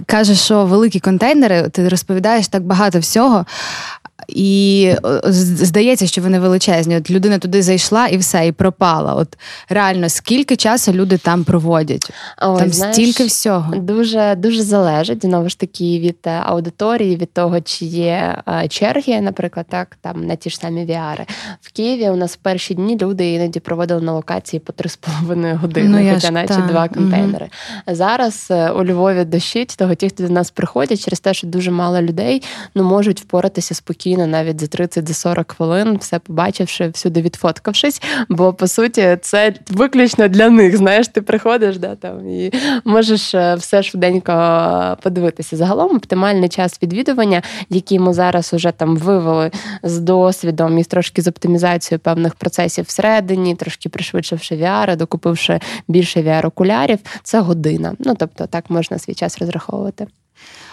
кажу, 0.06 0.34
що 0.34 0.64
великі 0.64 1.00
контейнери, 1.00 1.68
ти 1.68 1.88
розповідаєш 1.88 2.48
так 2.48 2.62
багато 2.62 2.98
всього. 2.98 3.44
І 4.28 4.92
здається, 5.36 6.06
що 6.06 6.22
вони 6.22 6.38
величезні. 6.38 6.96
От 6.96 7.10
людина 7.10 7.38
туди 7.38 7.62
зайшла 7.62 8.06
і 8.06 8.16
все, 8.16 8.46
і 8.46 8.52
пропала. 8.52 9.14
От 9.14 9.38
реально, 9.68 10.08
скільки 10.08 10.56
часу 10.56 10.92
люди 10.92 11.18
там 11.18 11.44
проводять? 11.44 12.10
Ой, 12.42 12.58
там 12.58 12.72
знаєш, 12.72 12.96
стільки 12.96 13.24
всього. 13.24 13.76
Дуже 13.76 14.34
дуже 14.34 14.62
залежить 14.62 15.22
знову 15.22 15.48
ж 15.48 15.58
таки 15.58 15.98
від 15.98 16.18
е, 16.26 16.30
аудиторії, 16.30 17.16
від 17.16 17.32
того, 17.32 17.60
чи 17.60 17.84
є 17.84 18.42
е, 18.48 18.68
черги, 18.68 19.20
наприклад, 19.20 19.66
так 19.68 19.96
там 20.00 20.26
на 20.26 20.36
ті 20.36 20.50
ж 20.50 20.56
самі 20.56 20.86
VR. 20.86 21.26
В 21.60 21.72
Києві 21.72 22.10
у 22.10 22.16
нас 22.16 22.34
в 22.34 22.36
перші 22.36 22.74
дні 22.74 22.98
люди 22.98 23.32
іноді 23.32 23.60
проводили 23.60 24.00
на 24.00 24.12
локації 24.12 24.60
по 24.60 24.72
3,5 24.72 25.56
години, 25.56 26.02
ну, 26.02 26.14
хоча 26.14 26.30
наче 26.30 26.56
два 26.68 26.88
контейнери. 26.88 27.50
Угу. 27.86 27.96
Зараз 27.96 28.48
е, 28.50 28.70
у 28.70 28.84
Львові 28.84 29.24
дощить, 29.24 29.76
того 29.78 29.94
ті, 29.94 30.08
хто 30.08 30.22
до 30.22 30.32
нас 30.32 30.50
приходять, 30.50 31.04
через 31.04 31.20
те, 31.20 31.34
що 31.34 31.46
дуже 31.46 31.70
мало 31.70 32.02
людей, 32.02 32.42
ну 32.74 32.84
можуть 32.84 33.20
впоратися 33.20 33.74
спокійно 33.74 34.09
навіть 34.16 34.60
за 34.60 34.66
30-40 34.66 35.54
хвилин, 35.56 35.96
все 35.96 36.18
побачивши, 36.18 36.88
всюди 36.88 37.22
відфоткавшись. 37.22 38.02
Бо 38.28 38.52
по 38.52 38.66
суті, 38.66 39.18
це 39.22 39.54
виключно 39.70 40.28
для 40.28 40.50
них. 40.50 40.76
Знаєш, 40.76 41.08
ти 41.08 41.22
приходиш 41.22 41.78
да, 41.78 41.94
там 41.94 42.28
і 42.28 42.52
можеш 42.84 43.34
е, 43.34 43.54
все 43.54 43.82
швиденько 43.82 44.96
подивитися. 45.02 45.56
Загалом 45.56 45.96
оптимальний 45.96 46.48
час 46.48 46.82
відвідування, 46.82 47.42
який 47.70 47.98
ми 47.98 48.12
зараз 48.12 48.54
уже 48.54 48.72
там 48.72 48.96
вивели 48.96 49.50
з 49.82 49.98
досвідом 49.98 50.78
і 50.78 50.84
трошки 50.84 51.22
з 51.22 51.28
оптимізацією 51.28 52.00
певних 52.00 52.34
процесів 52.34 52.84
всередині, 52.84 53.54
трошки 53.54 53.88
пришвидшивши 53.88 54.54
VR, 54.54 54.96
докупивши 54.96 55.60
більше 55.88 56.22
VR-окулярів, 56.22 56.98
це 57.22 57.40
година. 57.40 57.94
Ну 57.98 58.14
тобто 58.18 58.46
так 58.46 58.70
можна 58.70 58.98
свій 58.98 59.14
час 59.14 59.38
розраховувати. 59.38 60.06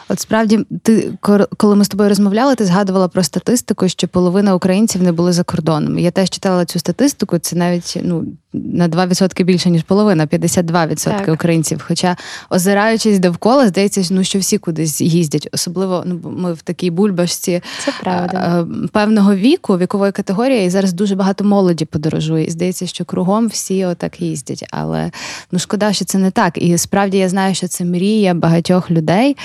От 0.09 0.19
справді, 0.19 0.59
ти 0.83 1.13
коли 1.57 1.75
ми 1.75 1.85
з 1.85 1.87
тобою 1.87 2.09
розмовляли, 2.09 2.55
ти 2.55 2.65
згадувала 2.65 3.07
про 3.07 3.23
статистику, 3.23 3.89
що 3.89 4.07
половина 4.07 4.55
українців 4.55 5.03
не 5.03 5.11
були 5.11 5.33
за 5.33 5.43
кордоном. 5.43 5.99
Я 5.99 6.11
теж 6.11 6.29
читала 6.29 6.65
цю 6.65 6.79
статистику. 6.79 7.39
Це 7.39 7.55
навіть 7.55 7.99
ну 8.03 8.25
на 8.53 8.89
2% 8.89 9.43
більше 9.43 9.69
ніж 9.69 9.83
половина, 9.83 10.25
52% 10.25 11.03
так. 11.03 11.29
українців. 11.33 11.83
Хоча, 11.87 12.15
озираючись 12.49 13.19
довкола, 13.19 13.67
здається, 13.67 14.07
ну 14.09 14.23
що 14.23 14.39
всі 14.39 14.57
кудись 14.57 15.01
їздять. 15.01 15.49
Особливо 15.51 16.03
ну 16.05 16.19
ми 16.23 16.53
в 16.53 16.61
такій 16.61 16.91
бульбашці 16.91 17.61
Це 17.85 17.91
правда. 18.01 18.67
певного 18.91 19.35
віку, 19.35 19.77
вікової 19.77 20.11
категорії, 20.11 20.65
і 20.65 20.69
зараз 20.69 20.93
дуже 20.93 21.15
багато 21.15 21.43
молоді 21.43 21.85
подорожує. 21.85 22.45
І 22.45 22.49
здається, 22.49 22.87
що 22.87 23.05
кругом 23.05 23.47
всі 23.47 23.85
отак 23.85 24.21
їздять. 24.21 24.65
Але 24.71 25.11
ну 25.51 25.59
шкода, 25.59 25.93
що 25.93 26.05
це 26.05 26.17
не 26.17 26.31
так. 26.31 26.57
І 26.57 26.77
справді 26.77 27.17
я 27.17 27.29
знаю, 27.29 27.55
що 27.55 27.67
це 27.67 27.85
мрія 27.85 28.33
багатьох 28.33 28.91
людей. 28.91 29.37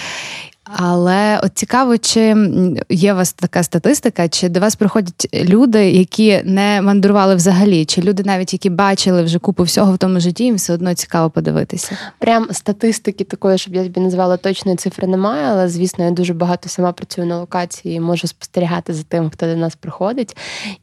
Але 0.64 1.40
от 1.42 1.50
цікаво, 1.54 1.98
чи 1.98 2.36
є 2.88 3.12
у 3.12 3.16
вас 3.16 3.32
така 3.32 3.62
статистика, 3.62 4.28
чи 4.28 4.48
до 4.48 4.60
вас 4.60 4.76
приходять 4.76 5.28
люди, 5.34 5.90
які 5.90 6.42
не 6.44 6.82
мандрували 6.82 7.34
взагалі, 7.34 7.84
чи 7.84 8.02
люди, 8.02 8.22
навіть 8.26 8.52
які 8.52 8.70
бачили 8.70 9.22
вже 9.22 9.38
купу 9.38 9.62
всього 9.62 9.92
в 9.92 9.98
тому 9.98 10.20
житті, 10.20 10.44
їм 10.44 10.54
все 10.54 10.74
одно 10.74 10.94
цікаво 10.94 11.30
подивитися? 11.30 11.98
Прям 12.18 12.48
статистики 12.50 13.24
такої, 13.24 13.58
щоб 13.58 13.74
я 13.74 13.82
тобі 13.82 14.00
назвала 14.00 14.36
точної 14.36 14.76
цифри, 14.76 15.06
немає. 15.06 15.44
Але 15.46 15.68
звісно, 15.68 16.04
я 16.04 16.10
дуже 16.10 16.34
багато 16.34 16.68
сама 16.68 16.92
працюю 16.92 17.26
на 17.26 17.38
локації, 17.38 17.96
і 17.96 18.00
можу 18.00 18.26
спостерігати 18.26 18.94
за 18.94 19.02
тим, 19.02 19.30
хто 19.30 19.46
до 19.46 19.56
нас 19.56 19.76
приходить. 19.76 20.36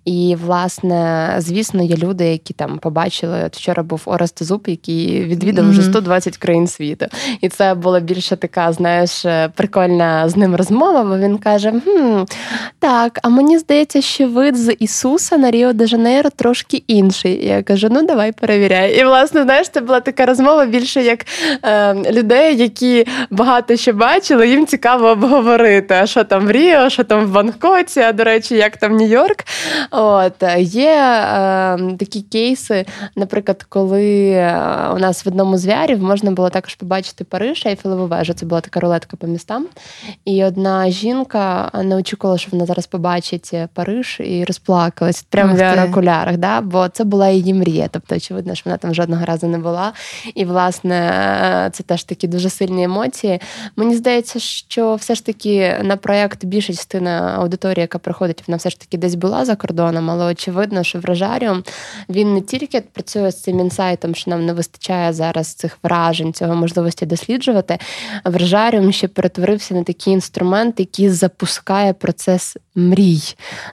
І 0.05 0.37
власне, 0.45 1.33
звісно, 1.37 1.83
є 1.83 1.95
люди, 1.97 2.25
які 2.25 2.53
там 2.53 2.79
побачили. 2.79 3.43
От 3.45 3.55
вчора 3.55 3.83
був 3.83 4.01
Орест 4.05 4.43
Зуб, 4.43 4.63
який 4.67 5.23
відвідав 5.25 5.65
mm-hmm. 5.65 5.69
вже 5.69 5.83
120 5.83 6.37
країн 6.37 6.67
світу, 6.67 7.05
і 7.41 7.49
це 7.49 7.73
була 7.73 7.99
більше 7.99 8.35
така, 8.35 8.73
знаєш, 8.73 9.25
прикольна 9.55 9.68
прикольна 9.69 10.29
з 10.29 10.37
ним 10.37 10.55
розмова, 10.55 11.03
бо 11.03 11.17
він 11.17 11.37
каже: 11.37 11.71
хм, 11.71 12.23
так, 12.79 13.19
а 13.23 13.29
мені 13.29 13.57
здається, 13.57 14.01
що 14.01 14.27
вид 14.27 14.57
з 14.57 14.73
Ісуса 14.73 15.37
на 15.37 15.51
Ріо 15.51 15.73
де 15.73 15.87
Жанейро 15.87 16.29
трошки 16.29 16.83
інший. 16.87 17.33
І 17.33 17.47
Я 17.47 17.63
кажу, 17.63 17.87
ну 17.91 18.01
давай 18.01 18.31
перевіряй. 18.31 18.99
І, 18.99 19.03
власне, 19.03 19.43
знаєш, 19.43 19.69
це 19.69 19.81
була 19.81 19.99
така 19.99 20.25
розмова 20.25 20.65
більше 20.65 21.03
як 21.03 21.25
е, 21.63 21.93
людей, 22.11 22.57
які 22.57 23.05
багато 23.29 23.75
що 23.75 23.93
бачили, 23.93 24.49
їм 24.49 24.65
цікаво 24.65 25.07
обговорити, 25.07 26.01
що 26.05 26.23
там 26.23 26.47
в 26.47 26.51
Ріо, 26.51 26.89
що 26.89 27.03
там 27.03 27.25
в 27.25 27.31
Бангкоці, 27.31 27.99
а 27.99 28.13
до 28.13 28.23
речі, 28.23 28.55
як 28.55 28.77
там 28.77 28.97
Нью-Йорк. 28.97 29.45
От 29.91 30.43
Є 30.57 30.91
е, 30.91 31.77
такі 31.99 32.21
кейси, 32.21 32.85
наприклад, 33.15 33.65
коли 33.69 34.29
е, 34.29 34.57
у 34.95 34.99
нас 34.99 35.25
в 35.25 35.27
одному 35.27 35.57
з 35.57 35.65
вярів 35.65 36.03
можна 36.03 36.31
було 36.31 36.49
також 36.49 36.75
побачити 36.75 37.23
Париж, 37.23 37.65
Ейфелеву 37.65 38.07
вежу. 38.07 38.33
Це 38.33 38.45
була 38.45 38.61
така 38.61 38.79
рулетка 38.79 39.17
по 39.17 39.27
містам. 39.27 39.58
І 40.25 40.43
одна 40.45 40.89
жінка 40.89 41.71
не 41.83 41.95
очікувала, 41.95 42.37
що 42.37 42.49
вона 42.51 42.65
зараз 42.65 42.87
побачить 42.87 43.53
Париж 43.73 44.17
і 44.19 44.43
розплакалась 44.43 45.23
прямо 45.23 45.55
в 45.55 45.89
окулярах, 45.89 46.37
да? 46.37 46.61
бо 46.61 46.87
це 46.87 47.03
була 47.03 47.29
її 47.29 47.53
мрія. 47.53 47.87
Тобто, 47.91 48.15
очевидно, 48.15 48.55
що 48.55 48.63
вона 48.65 48.77
там 48.77 48.93
жодного 48.93 49.25
разу 49.25 49.47
не 49.47 49.57
була. 49.57 49.93
І, 50.35 50.45
власне, 50.45 51.69
це 51.73 51.83
теж 51.83 52.03
такі 52.03 52.27
дуже 52.27 52.49
сильні 52.49 52.83
емоції. 52.83 53.41
Мені 53.75 53.95
здається, 53.95 54.39
що 54.39 54.95
все 54.95 55.15
ж 55.15 55.25
таки 55.25 55.75
на 55.83 55.97
проєкт 55.97 56.45
більша 56.45 56.73
частина 56.73 57.35
аудиторії, 57.37 57.81
яка 57.81 57.99
приходить, 57.99 58.43
вона 58.47 58.57
все 58.57 58.69
ж 58.69 58.79
таки 58.79 58.97
десь 58.97 59.15
була 59.15 59.45
за 59.45 59.55
кордоном, 59.55 60.09
але 60.09 60.25
очевидно, 60.25 60.83
що 60.83 60.99
вражаріум 60.99 61.63
він 62.09 62.33
не 62.33 62.41
тільки 62.41 62.81
працює 62.81 63.31
з 63.31 63.41
цим 63.41 63.59
інсайтом, 63.59 64.15
що 64.15 64.31
нам 64.31 64.45
не 64.45 64.53
вистачає 64.53 65.13
зараз 65.13 65.53
цих 65.53 65.77
вражень, 65.83 66.33
цього 66.33 66.55
можливості 66.55 67.05
досліджувати. 67.05 67.77
Вражаріум 68.25 68.91
ще 68.91 69.07
перетворив 69.07 69.48
перетворився 69.49 69.73
на 69.73 69.83
такий 69.83 70.13
інструмент, 70.13 70.79
який 70.79 71.09
запускає 71.09 71.93
процес 71.93 72.57
мрій. 72.75 73.21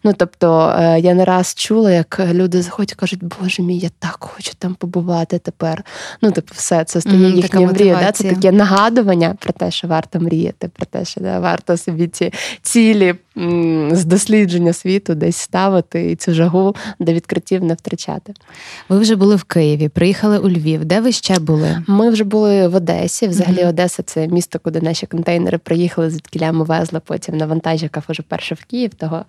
Ну 0.05 0.13
тобто 0.17 0.75
е, 0.79 1.01
я 1.01 1.15
не 1.15 1.25
раз 1.25 1.55
чула, 1.55 1.91
як 1.91 2.21
люди 2.33 2.63
заходять 2.63 2.93
і 2.93 2.95
кажуть, 2.95 3.21
Боже 3.41 3.63
мій, 3.63 3.79
я 3.79 3.91
так 3.99 4.17
хочу 4.21 4.53
там 4.59 4.75
побувати 4.75 5.39
тепер. 5.39 5.85
Ну, 6.23 6.33
тобто, 6.33 6.55
все 6.57 6.85
це 6.85 7.01
стає 7.01 7.17
mm, 7.17 7.37
їхньою 7.37 7.67
мрією. 7.67 7.99
Да? 8.01 8.13
Це 8.13 8.25
таке 8.25 8.53
нагадування 8.53 9.37
про 9.41 9.53
те, 9.53 9.71
що 9.71 9.89
варто 9.89 10.21
мріяти, 10.21 10.69
про 10.69 10.87
те, 10.87 11.05
що 11.05 11.21
да, 11.21 11.41
варто 11.41 11.77
собі 11.77 12.09
ці 12.09 12.33
цілі 12.63 13.15
з 13.93 14.05
дослідження 14.05 14.73
світу 14.73 15.15
десь 15.15 15.37
ставити 15.37 16.11
і 16.11 16.17
цю 16.17 16.35
жагу 16.35 16.77
до 16.99 17.13
відкриттів 17.13 17.65
не 17.65 17.75
втрачати. 17.75 18.35
Ви 18.89 18.99
вже 18.99 19.17
були 19.17 19.37
в 19.37 19.45
Києві, 19.45 19.89
приїхали 19.89 20.39
у 20.39 20.49
Львів. 20.49 20.85
Де 20.85 21.01
ви 21.01 21.13
ще 21.13 21.39
були? 21.39 21.83
Ми 21.87 22.11
вже 22.11 22.25
були 22.25 22.69
в 22.69 22.75
Одесі. 22.75 23.29
Взагалі, 23.29 23.57
mm-hmm. 23.57 23.69
Одеса 23.69 24.03
це 24.03 24.29
місто, 24.29 24.59
куди 24.59 24.81
наші 24.81 25.07
контейнери 25.07 25.59
приїхали, 25.59 26.11
звідки 26.11 26.53
ми 26.53 26.65
везли 26.65 27.01
потім 27.05 27.37
на 27.37 27.47
вантажиках 27.47 28.05
уже 28.09 28.23
перше 28.23 28.55
в 28.55 28.65
Київ. 28.65 28.95
Того 28.95 29.25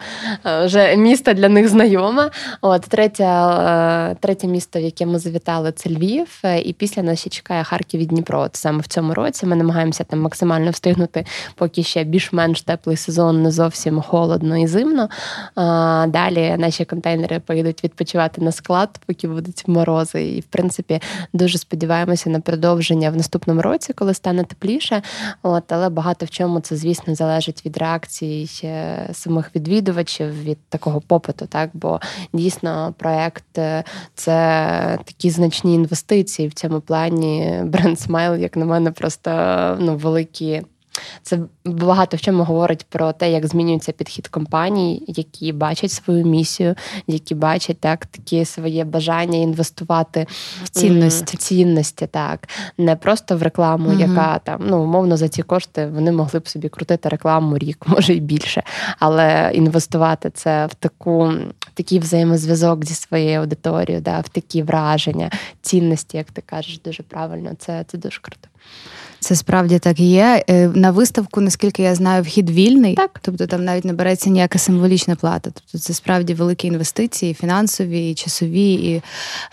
е, 0.45 0.65
вже 0.65 0.95
місто 0.97 1.33
для 1.33 1.49
них 1.49 1.69
знайоме. 1.69 2.29
От 2.61 2.81
третє, 2.81 3.23
е, 3.23 4.15
третє 4.19 4.47
місто, 4.47 4.79
в 4.79 4.83
яке 4.83 5.05
ми 5.05 5.19
завітали, 5.19 5.71
це 5.71 5.89
Львів. 5.89 6.27
Е, 6.43 6.59
і 6.59 6.73
після 6.73 7.03
нас 7.03 7.19
ще 7.19 7.29
чекає 7.29 7.63
Харків 7.63 8.01
і 8.01 8.05
Дніпро. 8.05 8.39
От 8.39 8.55
саме 8.55 8.79
в 8.79 8.87
цьому 8.87 9.13
році 9.13 9.45
ми 9.45 9.55
намагаємося 9.55 10.03
там 10.03 10.19
максимально 10.19 10.71
встигнути, 10.71 11.25
поки 11.55 11.83
ще 11.83 12.03
більш-менш 12.03 12.61
теплий 12.61 12.97
сезон, 12.97 13.43
не 13.43 13.51
зовсім 13.51 13.96
холодно 14.01 14.57
і 14.57 14.67
зимно. 14.67 15.09
Далі 16.07 16.55
наші 16.57 16.85
контейнери 16.85 17.39
поїдуть 17.39 17.83
відпочивати 17.83 18.41
на 18.41 18.51
склад, 18.51 18.99
поки 19.05 19.27
будуть 19.27 19.67
морози. 19.67 20.27
І, 20.27 20.39
в 20.39 20.45
принципі, 20.45 21.01
дуже 21.33 21.57
сподіваємося 21.57 22.29
на 22.29 22.39
продовження 22.39 23.09
в 23.09 23.15
наступному 23.15 23.61
році, 23.61 23.93
коли 23.93 24.13
стане 24.13 24.43
тепліше. 24.43 25.01
От, 25.43 25.71
Але 25.71 25.89
багато 25.89 26.25
в 26.25 26.29
чому 26.29 26.59
це, 26.59 26.75
звісно, 26.75 27.15
залежить 27.15 27.65
від 27.65 27.77
реакції 27.77 28.49
самих 29.11 29.55
відвідувачів, 29.55 30.43
від 30.43 30.57
такого 30.69 31.01
попиту. 31.01 31.45
так 31.45 31.69
Бо 31.73 31.99
дійсно 32.33 32.93
проект 32.97 33.57
е, 33.57 33.83
це 34.15 34.33
такі 35.05 35.29
значні 35.29 35.75
інвестиції 35.75 36.47
в 36.47 36.53
цьому 36.53 36.81
плані. 36.81 37.61
Бренд 37.63 37.99
Смайл, 37.99 38.35
як 38.35 38.55
на 38.55 38.65
мене, 38.65 38.91
просто 38.91 39.29
ну 39.79 39.95
великі. 39.95 40.61
Це 41.21 41.39
багато 41.65 42.17
в 42.17 42.21
чому 42.21 42.43
говорить 42.43 42.85
про 42.89 43.11
те, 43.11 43.31
як 43.31 43.47
змінюється 43.47 43.91
підхід 43.91 44.27
компаній, 44.27 45.03
які 45.07 45.53
бачать 45.53 45.91
свою 45.91 46.25
місію, 46.25 46.75
які 47.07 47.35
бачать 47.35 47.79
так 47.79 48.05
такі 48.05 48.45
своє 48.45 48.83
бажання 48.83 49.37
інвестувати 49.37 50.27
в 50.63 50.69
цінності. 50.69 51.37
В 51.37 51.39
цінності, 51.39 52.07
так 52.07 52.49
не 52.77 52.95
просто 52.95 53.37
в 53.37 53.41
рекламу, 53.41 53.89
угу. 53.89 53.99
яка 53.99 54.39
там 54.39 54.61
ну 54.65 54.83
умовно 54.83 55.17
за 55.17 55.27
ці 55.27 55.43
кошти 55.43 55.87
вони 55.87 56.11
могли 56.11 56.39
б 56.39 56.47
собі 56.47 56.69
крутити 56.69 57.09
рекламу 57.09 57.57
рік, 57.57 57.83
може 57.87 58.13
і 58.13 58.19
більше, 58.19 58.63
але 58.99 59.51
інвестувати 59.53 60.29
це 60.29 60.65
в 60.65 60.73
таку 60.73 61.33
такий 61.73 61.99
взаємозв'язок 61.99 62.85
зі 62.85 62.93
своєю 62.93 63.39
аудиторією, 63.39 64.01
да, 64.01 64.19
в 64.19 64.29
такі 64.29 64.63
враження, 64.63 65.31
цінності, 65.61 66.17
як 66.17 66.31
ти 66.31 66.41
кажеш, 66.45 66.79
дуже 66.79 67.03
правильно. 67.03 67.51
Це, 67.59 67.83
Це 67.87 67.97
дуже 67.97 68.19
круто. 68.21 68.47
Це 69.19 69.35
справді 69.35 69.79
так 69.79 69.99
є. 69.99 70.43
Е, 70.49 70.67
на 70.67 70.91
виставку, 70.91 71.41
наскільки 71.41 71.83
я 71.83 71.95
знаю, 71.95 72.23
вхід 72.23 72.49
вільний, 72.49 72.95
так. 72.95 73.19
тобто 73.21 73.47
там 73.47 73.65
навіть 73.65 73.85
не 73.85 73.93
береться 73.93 74.29
ніяка 74.29 74.59
символічна 74.59 75.15
плата. 75.15 75.49
Тобто 75.53 75.77
це 75.77 75.93
справді 75.93 76.33
великі 76.33 76.67
інвестиції, 76.67 77.33
фінансові, 77.33 78.11
і 78.11 78.15
часові, 78.15 78.73
і 78.73 79.01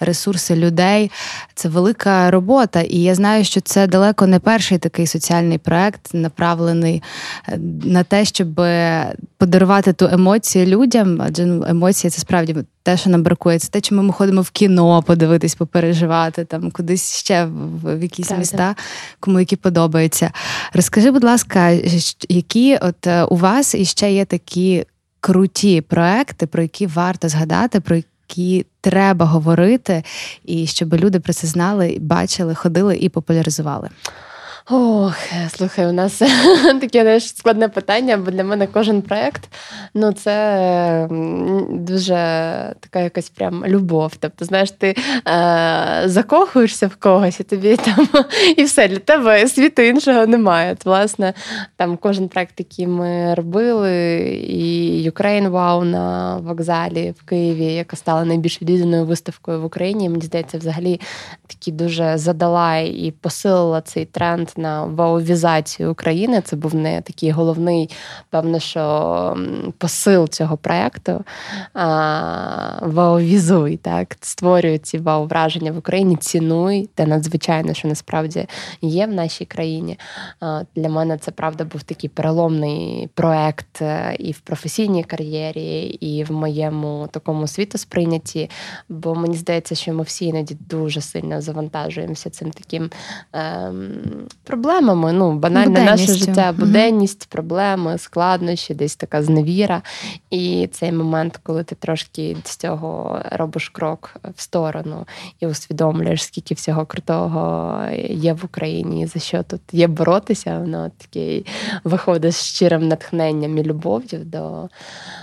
ресурси 0.00 0.56
людей. 0.56 1.10
Це 1.54 1.68
велика 1.68 2.30
робота. 2.30 2.80
І 2.80 3.02
я 3.02 3.14
знаю, 3.14 3.44
що 3.44 3.60
це 3.60 3.86
далеко 3.86 4.26
не 4.26 4.38
перший 4.38 4.78
такий 4.78 5.06
соціальний 5.06 5.58
проект, 5.58 6.14
направлений 6.14 7.02
е, 7.48 7.58
на 7.84 8.04
те, 8.04 8.24
щоб 8.24 8.60
подарувати 9.38 9.92
ту 9.92 10.04
емоцію 10.04 10.66
людям, 10.66 11.22
адже 11.22 11.46
ну, 11.46 11.64
емоції 11.68 12.10
це 12.10 12.20
справді 12.20 12.56
те, 12.84 12.96
що 12.96 13.10
нам 13.10 13.22
бракує, 13.22 13.58
це 13.58 13.68
те, 13.68 13.80
чому 13.80 14.02
ми 14.02 14.12
ходимо 14.12 14.42
в 14.42 14.50
кіно, 14.50 15.02
подивитись, 15.02 15.54
попереживати, 15.54 16.44
там 16.44 16.70
кудись 16.70 17.16
ще 17.16 17.44
в, 17.44 17.98
в 17.98 18.02
якісь 18.02 18.28
так, 18.28 18.38
міста, 18.38 18.56
так. 18.56 18.76
кому 19.20 19.40
які 19.40 19.56
подобаються. 19.56 20.30
Розкажи, 20.72 21.10
будь 21.10 21.24
ласка, 21.24 21.70
які 22.28 22.76
от 22.76 23.06
е, 23.06 23.24
у 23.24 23.36
вас 23.36 23.74
іще 23.74 24.12
є 24.12 24.24
такі 24.24 24.84
круті 25.20 25.80
проекти, 25.80 26.46
про 26.46 26.62
які 26.62 26.86
варто 26.86 27.28
згадати, 27.28 27.80
про 27.80 27.96
які 27.96 28.66
треба 28.80 29.26
говорити, 29.26 30.02
і 30.44 30.66
щоб 30.66 30.94
люди 30.94 31.20
про 31.20 31.32
це 31.32 31.46
знали, 31.46 31.96
бачили, 32.00 32.54
ходили 32.54 32.96
і 32.96 33.08
популяризували. 33.08 33.88
Ох, 34.70 35.14
слухай, 35.48 35.86
у 35.86 35.92
нас 35.92 36.18
таке 36.80 37.02
знаєш, 37.02 37.36
складне 37.36 37.68
питання, 37.68 38.16
бо 38.16 38.30
для 38.30 38.44
мене 38.44 38.66
кожен 38.66 39.02
проєкт 39.02 39.48
ну 39.94 40.12
це 40.12 41.08
дуже 41.70 42.14
така 42.80 43.00
якась 43.00 43.30
прям 43.30 43.66
любов. 43.66 44.12
Тобто, 44.20 44.44
знаєш, 44.44 44.70
ти 44.70 44.96
е, 45.28 46.02
закохуєшся 46.04 46.86
в 46.86 46.96
когось, 46.96 47.40
і 47.40 47.42
тобі 47.42 47.76
там 47.84 48.08
і 48.56 48.64
все 48.64 48.88
для 48.88 48.98
тебе 48.98 49.48
світу 49.48 49.82
іншого 49.82 50.26
немає. 50.26 50.72
От, 50.72 50.84
власне, 50.84 51.34
там 51.76 51.96
кожен 51.96 52.28
проєкт, 52.28 52.54
який 52.58 52.86
ми 52.86 53.34
робили, 53.34 54.18
і 54.48 55.10
Ukraine 55.10 55.50
Wow 55.50 55.84
на 55.84 56.36
вокзалі 56.36 57.14
в 57.18 57.24
Києві, 57.24 57.64
яка 57.64 57.96
стала 57.96 58.24
найбільш 58.24 58.62
відвідуваною 58.62 59.04
виставкою 59.04 59.60
в 59.60 59.64
Україні. 59.64 60.08
Мені 60.08 60.22
здається, 60.22 60.58
взагалі 60.58 61.00
такі 61.46 61.72
дуже 61.72 62.18
задала 62.18 62.78
і 62.78 63.14
посилила 63.20 63.80
цей 63.80 64.04
тренд 64.04 64.48
на 64.58 64.84
ваовізацію 64.84 65.92
України. 65.92 66.40
Це 66.40 66.56
був 66.56 66.74
не 66.74 67.00
такий 67.00 67.30
головний, 67.30 67.90
певно, 68.30 68.58
що 68.58 69.36
посил 69.78 70.28
цього 70.28 70.56
проєкту. 70.56 71.24
Ваовізуй, 72.82 73.76
так, 73.76 74.16
створюй 74.20 74.78
ці 74.78 74.98
вау-враження 74.98 75.72
в 75.72 75.78
Україні, 75.78 76.16
цінуй, 76.16 76.88
те 76.94 77.06
надзвичайно, 77.06 77.74
що 77.74 77.88
насправді 77.88 78.46
є 78.82 79.06
в 79.06 79.12
нашій 79.12 79.44
країні. 79.44 79.98
Для 80.76 80.88
мене 80.88 81.18
це 81.18 81.30
правда 81.30 81.64
був 81.64 81.82
такий 81.82 82.10
переломний 82.10 83.08
проєкт 83.14 83.82
е, 83.82 84.16
і 84.18 84.32
в 84.32 84.38
професійній 84.38 85.04
кар'єрі, 85.04 85.80
і 85.84 86.24
в 86.24 86.32
моєму 86.32 87.08
такому 87.10 87.46
світосприйнятті. 87.46 88.50
Бо 88.88 89.14
мені 89.14 89.36
здається, 89.36 89.74
що 89.74 89.94
ми 89.94 90.02
всі 90.02 90.26
іноді 90.26 90.56
дуже 90.68 91.00
сильно 91.00 91.40
завантажуємося 91.40 92.30
цим 92.30 92.50
таким 92.50 92.90
ем, 93.32 93.92
проблемами. 94.44 95.12
Ну, 95.12 95.32
банальне 95.32 95.84
наше 95.84 96.14
життя, 96.14 96.54
буденність, 96.58 97.26
проблеми, 97.28 97.98
складнощі, 97.98 98.74
десь 98.74 98.96
така 98.96 99.22
зневіра. 99.22 99.82
І 100.30 100.68
цей 100.72 100.92
момент, 100.92 101.40
коли 101.42 101.64
ти 101.64 101.74
трошки 101.74 102.36
з 102.44 102.56
цього 102.56 103.20
робиш 103.30 103.68
крок 103.68 104.16
в 104.36 104.40
сторону 104.40 105.06
і 105.40 105.46
усвідомлюєш, 105.46 106.24
скільки 106.24 106.54
всього 106.54 106.86
крутого 106.86 107.78
є 108.08 108.32
в 108.32 108.44
Україні, 108.44 109.02
і 109.02 109.06
за 109.06 109.20
що 109.20 109.42
тут 109.42 109.60
є 109.72 109.86
боротися, 109.86 110.58
воно 110.58 110.90
такий 110.98 111.46
виходить 111.84 112.34
з 112.34 112.44
щирим 112.44 112.88
натхненням 112.88 113.58
і 113.58 113.62
любов'ю 113.62 114.18
до 114.24 114.68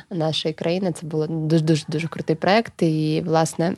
нашої 0.10 0.54
країни. 0.54 0.92
Це 0.92 1.08
було 1.08 1.28
дуже 1.28 1.64
дуже 1.64 1.86
дуже 1.88 2.08
крутий 2.08 2.36
проект. 2.36 2.82
І, 2.82 3.24
власне. 3.26 3.74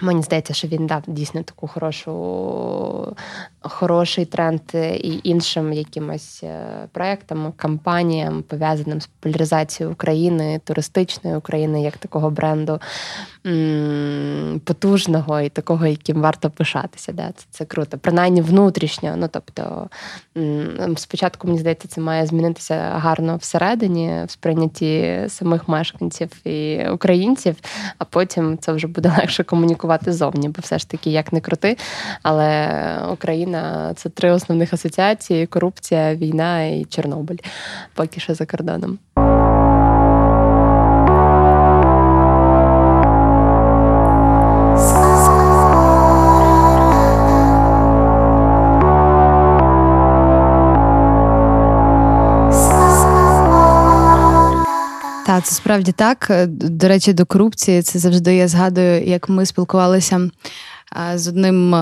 Мені 0.00 0.22
здається, 0.22 0.54
що 0.54 0.68
він 0.68 0.86
дав 0.86 1.02
дійсно 1.06 1.42
таку 1.42 1.66
хорошу, 1.66 3.16
хороший 3.60 4.24
тренд 4.24 4.60
і 5.00 5.20
іншим 5.22 5.72
якимось 5.72 6.40
е, 6.44 6.66
проектам, 6.92 7.52
кампаніям, 7.56 8.42
пов'язаним 8.42 9.00
з 9.00 9.06
популяризацією 9.06 9.92
України, 9.92 10.60
туристичної 10.64 11.36
України, 11.36 11.82
як 11.82 11.96
такого 11.96 12.30
бренду 12.30 12.80
потужного 14.64 15.40
і 15.40 15.48
такого, 15.48 15.86
яким 15.86 16.20
варто 16.22 16.50
пишатися. 16.50 17.12
Да? 17.12 17.32
Це 17.36 17.46
це 17.50 17.64
круто. 17.64 17.98
Принаймні 17.98 18.40
внутрішньо. 18.40 19.14
Ну 19.16 19.28
тобто, 19.32 19.88
спочатку 20.96 21.46
мені 21.46 21.60
здається, 21.60 21.88
це 21.88 22.00
має 22.00 22.26
змінитися 22.26 22.74
гарно 22.76 23.36
всередині, 23.36 24.24
в 24.26 24.30
сприйнятті 24.30 25.24
самих 25.28 25.68
мешканців 25.68 26.46
і 26.46 26.88
українців, 26.88 27.56
а 27.98 28.04
потім 28.04 28.58
це 28.58 28.72
вже 28.72 28.86
буде 28.86 29.14
легше 29.18 29.44
комунікувати 29.44 29.83
зовні, 30.12 30.48
бо 30.48 30.60
все 30.62 30.78
ж 30.78 30.88
таки 30.88 31.10
як 31.10 31.32
не 31.32 31.40
крути. 31.40 31.76
Але 32.22 32.68
Україна 33.12 33.92
це 33.96 34.08
три 34.08 34.30
основних 34.30 34.72
асоціації: 34.72 35.46
корупція, 35.46 36.14
війна 36.14 36.62
і 36.62 36.84
Чорнобиль, 36.84 37.38
поки 37.94 38.20
що 38.20 38.34
за 38.34 38.46
кордоном. 38.46 38.98
Це 55.44 55.54
справді 55.54 55.92
так. 55.92 56.30
До 56.48 56.88
речі, 56.88 57.12
до 57.12 57.26
корупції 57.26 57.82
це 57.82 57.98
завжди 57.98 58.36
я 58.36 58.48
згадую, 58.48 59.04
як 59.04 59.28
ми 59.28 59.46
спілкувалися 59.46 60.30
з 61.14 61.28
одним 61.28 61.76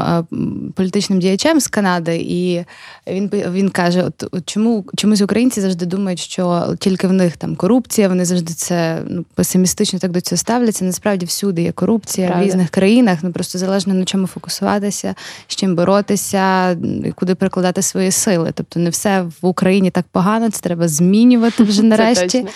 політичним 0.74 1.18
діячем 1.18 1.60
з 1.60 1.68
Канади, 1.68 2.16
і 2.16 2.64
він 3.06 3.30
він 3.52 3.68
каже: 3.68 4.02
от, 4.02 4.24
от 4.32 4.48
чому 4.48 4.84
чомусь 4.96 5.20
українці 5.20 5.60
завжди 5.60 5.86
думають, 5.86 6.18
що 6.18 6.74
тільки 6.78 7.06
в 7.06 7.12
них 7.12 7.36
там 7.36 7.56
корупція, 7.56 8.08
вони 8.08 8.24
завжди 8.24 8.54
це 8.54 9.02
ну, 9.08 9.24
песимістично 9.34 9.98
так 9.98 10.10
до 10.10 10.20
цього 10.20 10.38
ставляться. 10.38 10.84
Насправді 10.84 11.26
всюди 11.26 11.62
є 11.62 11.72
корупція 11.72 12.26
Правда. 12.26 12.44
в 12.44 12.48
різних 12.48 12.70
країнах. 12.70 13.18
Ну 13.22 13.32
просто 13.32 13.58
залежно 13.58 13.94
на 13.94 14.04
чому 14.04 14.26
фокусуватися, 14.26 15.14
з 15.46 15.56
чим 15.56 15.76
боротися, 15.76 16.76
куди 17.14 17.34
прикладати 17.34 17.82
свої 17.82 18.10
сили. 18.10 18.52
Тобто 18.54 18.80
не 18.80 18.90
все 18.90 19.22
в 19.42 19.46
Україні 19.46 19.90
так 19.90 20.04
погано, 20.12 20.50
це 20.50 20.60
треба 20.60 20.88
змінювати 20.88 21.62
вже 21.64 21.82
нарешті. 21.82 22.46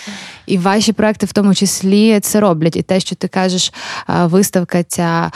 І 0.47 0.59
ваші 0.59 0.93
проекти 0.93 1.27
в 1.27 1.33
тому 1.33 1.55
числі 1.55 2.21
це 2.21 2.41
роблять. 2.41 2.77
І 2.77 2.83
те, 2.83 3.01
що 3.01 3.17
ти 3.17 3.29
кажеш, 3.29 3.73
виставка 4.09 4.83
ця 4.83 5.31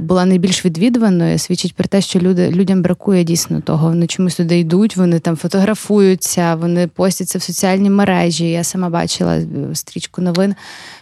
була 0.00 0.24
найбільш 0.24 0.55
найбільш 0.56 0.64
відвідуваною, 0.64 1.38
свідчить 1.38 1.74
про 1.74 1.88
те, 1.88 2.00
що 2.00 2.18
люди 2.18 2.50
людям 2.50 2.82
бракує 2.82 3.24
дійсно 3.24 3.60
того. 3.60 3.88
Вони 3.88 4.06
чомусь 4.06 4.36
туди 4.36 4.58
йдуть, 4.58 4.96
вони 4.96 5.18
там 5.18 5.36
фотографуються, 5.36 6.54
вони 6.54 6.88
постяться 6.88 7.38
в 7.38 7.42
соціальні 7.42 7.90
мережі. 7.90 8.50
Я 8.50 8.64
сама 8.64 8.90
бачила 8.90 9.36
е, 9.36 9.46
стрічку 9.74 10.22
новин. 10.22 10.54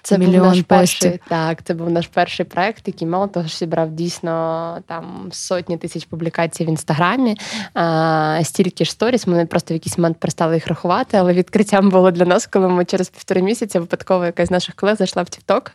Це 0.03 0.19
мільйон 0.19 0.35
був 0.35 0.47
наш 0.47 0.63
постів. 0.63 1.01
перший 1.01 1.21
так. 1.29 1.63
Це 1.65 1.75
був 1.75 1.91
наш 1.91 2.07
перший 2.07 2.47
проект, 2.47 2.83
який 2.87 3.09
мало 3.09 3.27
того, 3.27 3.49
що 3.49 3.59
зібрав 3.59 3.91
дійсно 3.91 4.79
там 4.87 5.29
сотні 5.33 5.77
тисяч 5.77 6.05
публікацій 6.05 6.65
в 6.65 6.69
інстаграмі. 6.69 7.37
А, 7.75 8.41
Стільки 8.45 8.85
ж 8.85 8.91
сторіс. 8.91 9.27
Ми 9.27 9.47
просто 9.47 9.75
в 9.75 9.77
якийсь 9.77 9.99
момент 9.99 10.17
перестали 10.19 10.55
їх 10.55 10.67
рахувати, 10.67 11.17
але 11.17 11.33
відкриттям 11.33 11.91
було 11.91 12.11
для 12.11 12.25
нас, 12.25 12.47
коли 12.47 12.69
ми 12.69 12.85
через 12.85 13.09
півтори 13.09 13.43
місяця 13.43 13.81
випадково 13.81 14.25
якась 14.25 14.49
з 14.49 14.51
наших 14.51 14.75
колег 14.75 14.97
зайшла 14.97 15.23
в 15.23 15.27
TikTok 15.27 15.71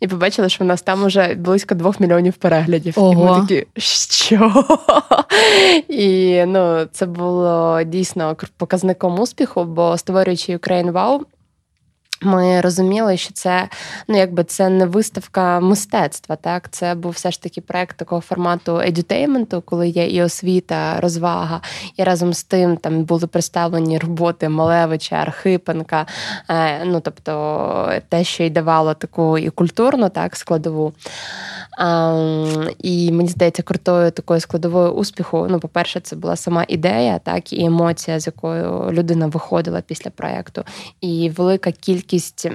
і 0.00 0.08
побачили, 0.08 0.48
що 0.48 0.64
в 0.64 0.66
нас 0.66 0.82
там 0.82 1.02
уже 1.02 1.34
близько 1.34 1.74
двох 1.74 2.00
мільйонів 2.00 2.34
переглядів. 2.34 2.94
Ого. 2.96 3.12
І 3.12 3.16
ми 3.16 3.46
такі, 3.46 3.66
що? 3.76 4.64
І 5.88 6.44
ну, 6.46 6.86
це 6.92 7.06
було 7.06 7.82
дійсно 7.82 8.36
показником 8.56 9.20
успіху, 9.20 9.64
бо 9.64 9.98
створюючи 9.98 10.56
Ukraine 10.56 10.92
Wow, 10.92 11.20
ми 12.20 12.60
розуміли, 12.60 13.16
що 13.16 13.32
це 13.32 13.68
ну 14.08 14.16
якби 14.16 14.44
це 14.44 14.68
не 14.68 14.86
виставка 14.86 15.60
мистецтва. 15.60 16.36
Так, 16.36 16.70
це 16.70 16.94
був 16.94 17.12
все 17.12 17.30
ж 17.30 17.42
таки 17.42 17.60
проект 17.60 17.96
такого 17.96 18.20
формату 18.20 18.80
едютейменту, 18.80 19.62
коли 19.62 19.88
є 19.88 20.06
і 20.06 20.22
освіта, 20.22 21.00
розвага, 21.00 21.60
і 21.96 22.04
разом 22.04 22.34
з 22.34 22.44
тим 22.44 22.76
там 22.76 23.04
були 23.04 23.26
представлені 23.26 23.98
роботи 23.98 24.48
Малевича, 24.48 25.16
Архипенка. 25.16 26.06
Е, 26.48 26.84
ну 26.84 27.00
тобто 27.00 27.92
те, 28.08 28.24
що 28.24 28.42
й 28.42 28.50
давало 28.50 28.94
таку 28.94 29.38
і 29.38 29.50
культурну 29.50 30.08
так 30.08 30.36
складову. 30.36 30.92
І 32.78 33.12
мені 33.12 33.28
здається, 33.28 33.62
крутою 33.62 34.10
такою 34.10 34.40
складовою 34.40 34.90
успіху. 34.90 35.46
Ну, 35.50 35.60
по-перше, 35.60 36.00
це 36.00 36.16
була 36.16 36.36
сама 36.36 36.64
ідея, 36.68 37.18
так 37.18 37.52
і 37.52 37.64
емоція, 37.64 38.20
з 38.20 38.26
якою 38.26 38.92
людина 38.92 39.26
виходила 39.26 39.80
після 39.80 40.10
проєкту. 40.10 40.64
І 41.00 41.30
велика 41.30 41.72
кількість 41.72 42.48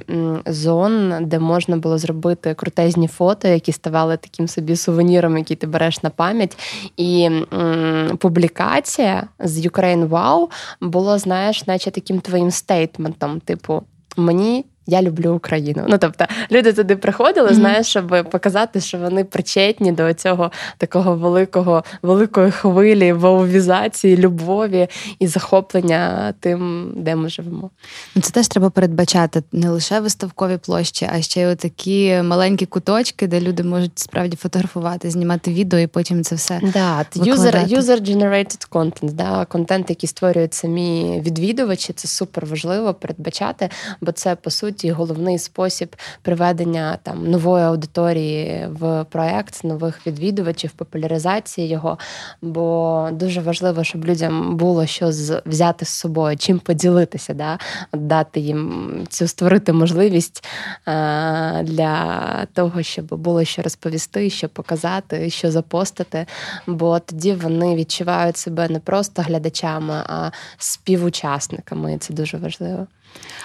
зон, 0.46 1.14
де 1.20 1.38
можна 1.38 1.76
було 1.76 1.98
зробити 1.98 2.54
крутезні 2.54 3.08
фото, 3.08 3.48
які 3.48 3.72
ставали 3.72 4.16
таким 4.16 4.48
собі 4.48 4.76
сувеніром, 4.76 5.38
який 5.38 5.56
ти 5.56 5.66
береш 5.66 6.02
на 6.02 6.10
пам'ять. 6.10 6.58
І 6.96 7.30
м, 7.52 8.16
публікація 8.18 9.28
з 9.38 9.66
Ukraine 9.66 10.08
Wow 10.08 10.48
було, 10.80 11.18
знаєш, 11.18 11.66
наче 11.66 11.90
таким 11.90 12.20
твоїм 12.20 12.50
стейтментом, 12.50 13.40
типу, 13.40 13.82
мені 14.16 14.64
я 14.86 15.02
люблю 15.02 15.34
Україну. 15.34 15.84
Ну 15.88 15.98
тобто 15.98 16.24
люди 16.50 16.72
туди 16.72 16.96
приходили, 16.96 17.48
mm-hmm. 17.48 17.54
знаєш, 17.54 17.86
щоб 17.86 18.30
показати, 18.30 18.80
що 18.80 18.98
вони 18.98 19.24
причетні 19.24 19.92
до 19.92 20.14
цього 20.14 20.50
такого 20.78 21.16
великого, 21.16 21.84
великої 22.02 22.50
хвилі 22.50 23.12
вовізації, 23.12 24.16
любові 24.16 24.88
і 25.18 25.26
захоплення 25.26 26.34
тим, 26.40 26.92
де 26.96 27.16
ми 27.16 27.28
живемо. 27.28 27.70
Ну, 28.14 28.22
це 28.22 28.30
теж 28.30 28.48
треба 28.48 28.70
передбачати 28.70 29.42
не 29.52 29.70
лише 29.70 30.00
виставкові 30.00 30.56
площі, 30.56 31.08
а 31.12 31.22
ще 31.22 31.52
й 31.52 31.54
такі 31.54 32.22
маленькі 32.22 32.66
куточки, 32.66 33.26
де 33.26 33.40
люди 33.40 33.62
можуть 33.62 33.98
справді 33.98 34.36
фотографувати, 34.36 35.10
знімати 35.10 35.52
відео 35.52 35.78
і 35.78 35.86
потім 35.86 36.24
це 36.24 36.34
все. 36.34 36.60
Да, 36.62 37.06
user, 37.16 37.78
user-generated 37.78 38.68
content, 38.70 39.12
да, 39.12 39.44
контент, 39.44 39.90
який 39.90 40.08
створюють 40.08 40.54
самі 40.54 41.20
відвідувачі, 41.24 41.92
це 41.92 42.08
супер 42.08 42.46
важливо 42.46 42.94
передбачати, 42.94 43.68
бо 44.00 44.12
це 44.12 44.36
по 44.36 44.50
суті 44.50 44.75
суті 44.76 44.90
головний 44.90 45.38
спосіб 45.38 45.96
приведення 46.22 46.98
там 47.02 47.30
нової 47.30 47.64
аудиторії 47.64 48.68
в 48.70 49.04
проект, 49.04 49.64
нових 49.64 50.06
відвідувачів, 50.06 50.70
популяризації 50.70 51.68
його. 51.68 51.98
Бо 52.42 53.08
дуже 53.12 53.40
важливо, 53.40 53.84
щоб 53.84 54.04
людям 54.04 54.56
було 54.56 54.86
що 54.86 55.10
взяти 55.46 55.84
з 55.84 55.88
собою, 55.88 56.36
чим 56.36 56.58
поділитися, 56.58 57.34
да? 57.34 57.58
дати 57.92 58.40
їм 58.40 59.06
цю 59.08 59.28
створити 59.28 59.72
можливість 59.72 60.44
е, 60.88 61.62
для 61.62 62.46
того, 62.52 62.82
щоб 62.82 63.06
було 63.06 63.44
що 63.44 63.62
розповісти, 63.62 64.30
що 64.30 64.48
показати, 64.48 65.30
що 65.30 65.50
запостити. 65.50 66.26
Бо 66.66 66.98
тоді 66.98 67.32
вони 67.32 67.76
відчувають 67.76 68.36
себе 68.36 68.68
не 68.68 68.78
просто 68.78 69.22
глядачами, 69.22 69.94
а 69.94 70.30
співучасниками. 70.58 71.94
І 71.94 71.98
це 71.98 72.14
дуже 72.14 72.36
важливо. 72.36 72.86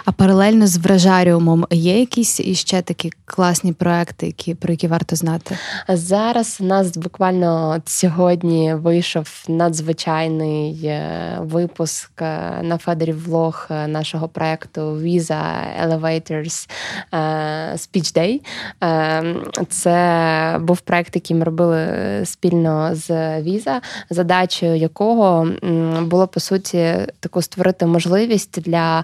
А 0.05 0.11
паралельно 0.11 0.67
з 0.67 0.77
вражаріумом 0.77 1.67
є 1.71 1.99
якісь 1.99 2.39
іще 2.39 2.81
такі 2.81 3.11
класні 3.25 3.73
проекти, 3.73 4.25
які 4.25 4.55
про 4.55 4.73
які 4.73 4.87
варто 4.87 5.15
знати? 5.15 5.57
Зараз 5.87 6.57
у 6.61 6.63
нас 6.63 6.97
буквально 6.97 7.81
сьогодні 7.85 8.73
вийшов 8.73 9.43
надзвичайний 9.47 10.85
е, 10.85 11.37
випуск 11.39 12.21
е, 12.21 12.59
на 12.63 12.77
Федері 12.77 13.11
влог 13.13 13.67
е, 13.71 13.87
нашого 13.87 14.27
проекту 14.27 14.81
Visa 14.81 15.43
Elevators 15.85 16.69
Speech 17.73 18.17
Day. 18.17 18.39
Це 19.69 20.57
був 20.61 20.81
проект, 20.81 21.15
який 21.15 21.37
ми 21.37 21.43
робили 21.43 21.87
спільно 22.25 22.89
з 22.95 23.09
Visa, 23.41 23.81
задачею 24.09 24.75
якого 24.75 25.47
було 26.01 26.27
по 26.27 26.39
суті 26.39 26.95
таку 27.19 27.41
створити 27.41 27.85
можливість 27.85 28.61
для 28.61 29.03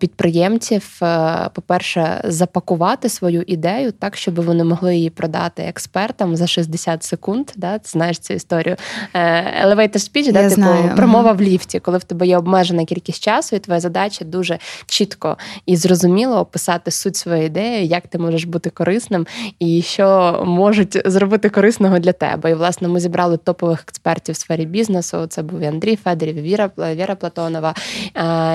підприємців, 0.00 0.98
е, 1.02 1.50
по-перше, 1.54 2.20
запакувати 2.24 3.08
свою 3.08 3.42
ідею 3.46 3.92
так, 3.92 4.16
щоб 4.16 4.44
вони 4.44 4.64
могли 4.64 4.96
її 4.96 5.10
продати 5.10 5.62
експертам 5.62 6.36
за 6.36 6.46
60 6.46 7.04
секунд. 7.04 7.50
Да? 7.56 7.78
Ти 7.78 7.88
знаєш 7.88 8.18
цю 8.18 8.34
історію. 8.34 8.76
Е, 9.14 9.66
elevator 9.66 9.96
speech, 9.96 10.32
да, 10.32 10.42
типу 10.42 10.54
знаю. 10.54 10.92
промова 10.96 11.32
в 11.32 11.40
ліфті, 11.40 11.80
коли 11.80 11.98
в 11.98 12.04
тебе 12.04 12.26
є 12.26 12.38
обмежена 12.38 12.84
кількість 12.84 13.24
часу, 13.24 13.56
і 13.56 13.58
твоя 13.58 13.80
задача 13.80 14.24
дуже 14.24 14.58
чітко 14.86 15.36
і 15.66 15.76
зрозуміло 15.76 16.36
описати 16.38 16.90
суть 16.90 17.16
своєї 17.16 17.46
ідеї, 17.46 17.88
як 17.88 18.08
ти 18.08 18.18
можеш 18.18 18.44
бути 18.44 18.70
корисним 18.70 19.26
і 19.58 19.82
що 19.82 20.42
можуть 20.46 21.02
зробити 21.04 21.48
корисного 21.48 21.98
для 21.98 22.12
тебе. 22.12 22.50
І 22.50 22.54
власне 22.54 22.88
ми 22.88 23.00
зібрали 23.00 23.36
топових 23.36 23.84
експертів 23.88 24.34
в 24.34 24.38
сфері 24.38 24.66
бізнесу. 24.66 25.26
Це 25.26 25.42
був 25.42 25.60
і 25.60 25.66
Андрій 25.66 25.96
Федорів, 25.96 26.34
Віра 26.34 26.70
Віра 26.78 27.14
Платонова 27.14 27.74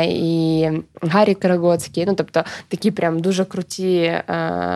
і 0.03 0.67
Гаррі 1.15 1.33
Карагоцький, 1.33 2.05
ну 2.05 2.13
тобто 2.13 2.43
такі 2.67 2.91
прям 2.91 3.19
дуже 3.19 3.45
круті 3.45 3.95
е, 3.95 4.23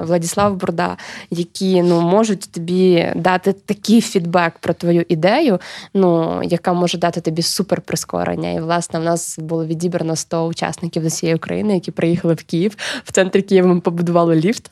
Владіслав 0.04 0.56
Бурда, 0.56 0.97
які 1.32 1.82
ну 1.82 2.02
можуть 2.02 2.52
тобі 2.52 3.13
дати 3.15 3.54
такий 3.54 4.02
фідбек 4.02 4.54
про 4.60 4.73
твою 4.73 5.06
ідею, 5.10 5.60
ну 5.93 6.41
яка 6.43 6.73
може 6.73 6.97
дати 6.97 7.21
тобі 7.21 7.41
супер 7.41 7.82
прискорення. 7.82 8.52
І 8.52 8.60
власне 8.60 8.99
в 8.99 9.04
нас 9.04 9.39
було 9.39 9.65
відібрано 9.65 10.15
100 10.15 10.45
учасників 10.45 11.04
з 11.04 11.06
усієї 11.06 11.36
України, 11.36 11.73
які 11.73 11.91
приїхали 11.91 12.34
в 12.34 12.43
Київ. 12.43 12.78
В 13.04 13.12
центрі 13.12 13.41
Києва 13.41 13.67
ми 13.67 13.80
побудували 13.80 14.36
ліфт, 14.36 14.69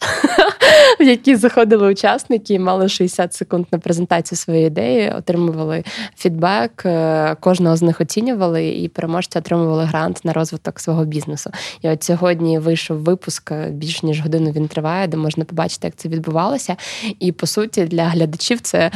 в 0.99 1.03
який 1.03 1.35
заходили 1.35 1.91
учасники, 1.91 2.53
і 2.53 2.59
мали 2.59 2.89
60 2.89 3.33
секунд 3.33 3.65
на 3.71 3.79
презентацію 3.79 4.37
своєї 4.37 4.67
ідеї, 4.67 5.11
отримували 5.17 5.83
фідбек, 6.17 6.85
е, 6.85 7.35
кожного 7.39 7.75
з 7.75 7.81
них 7.81 8.01
оцінювали, 8.01 8.67
і 8.67 8.87
переможці 8.87 9.39
отримували 9.39 9.83
грант 9.83 10.25
на 10.25 10.33
розвиток 10.33 10.79
свого 10.79 11.05
бізнесу. 11.05 11.51
І 11.81 11.89
от 11.89 12.03
сьогодні 12.03 12.59
вийшов 12.59 12.97
випуск 12.97 13.51
е, 13.51 13.69
більш 13.71 14.03
ніж 14.03 14.21
годину 14.21 14.51
він 14.51 14.67
триває, 14.67 15.07
де 15.07 15.17
можна 15.17 15.45
побачити, 15.45 15.87
як 15.87 15.95
це 15.95 16.09
відбувалося. 16.09 16.75
І 17.19 17.31
по 17.31 17.47
суті, 17.47 17.85
для 17.85 18.07
глядачів 18.07 18.61
це 18.61 18.91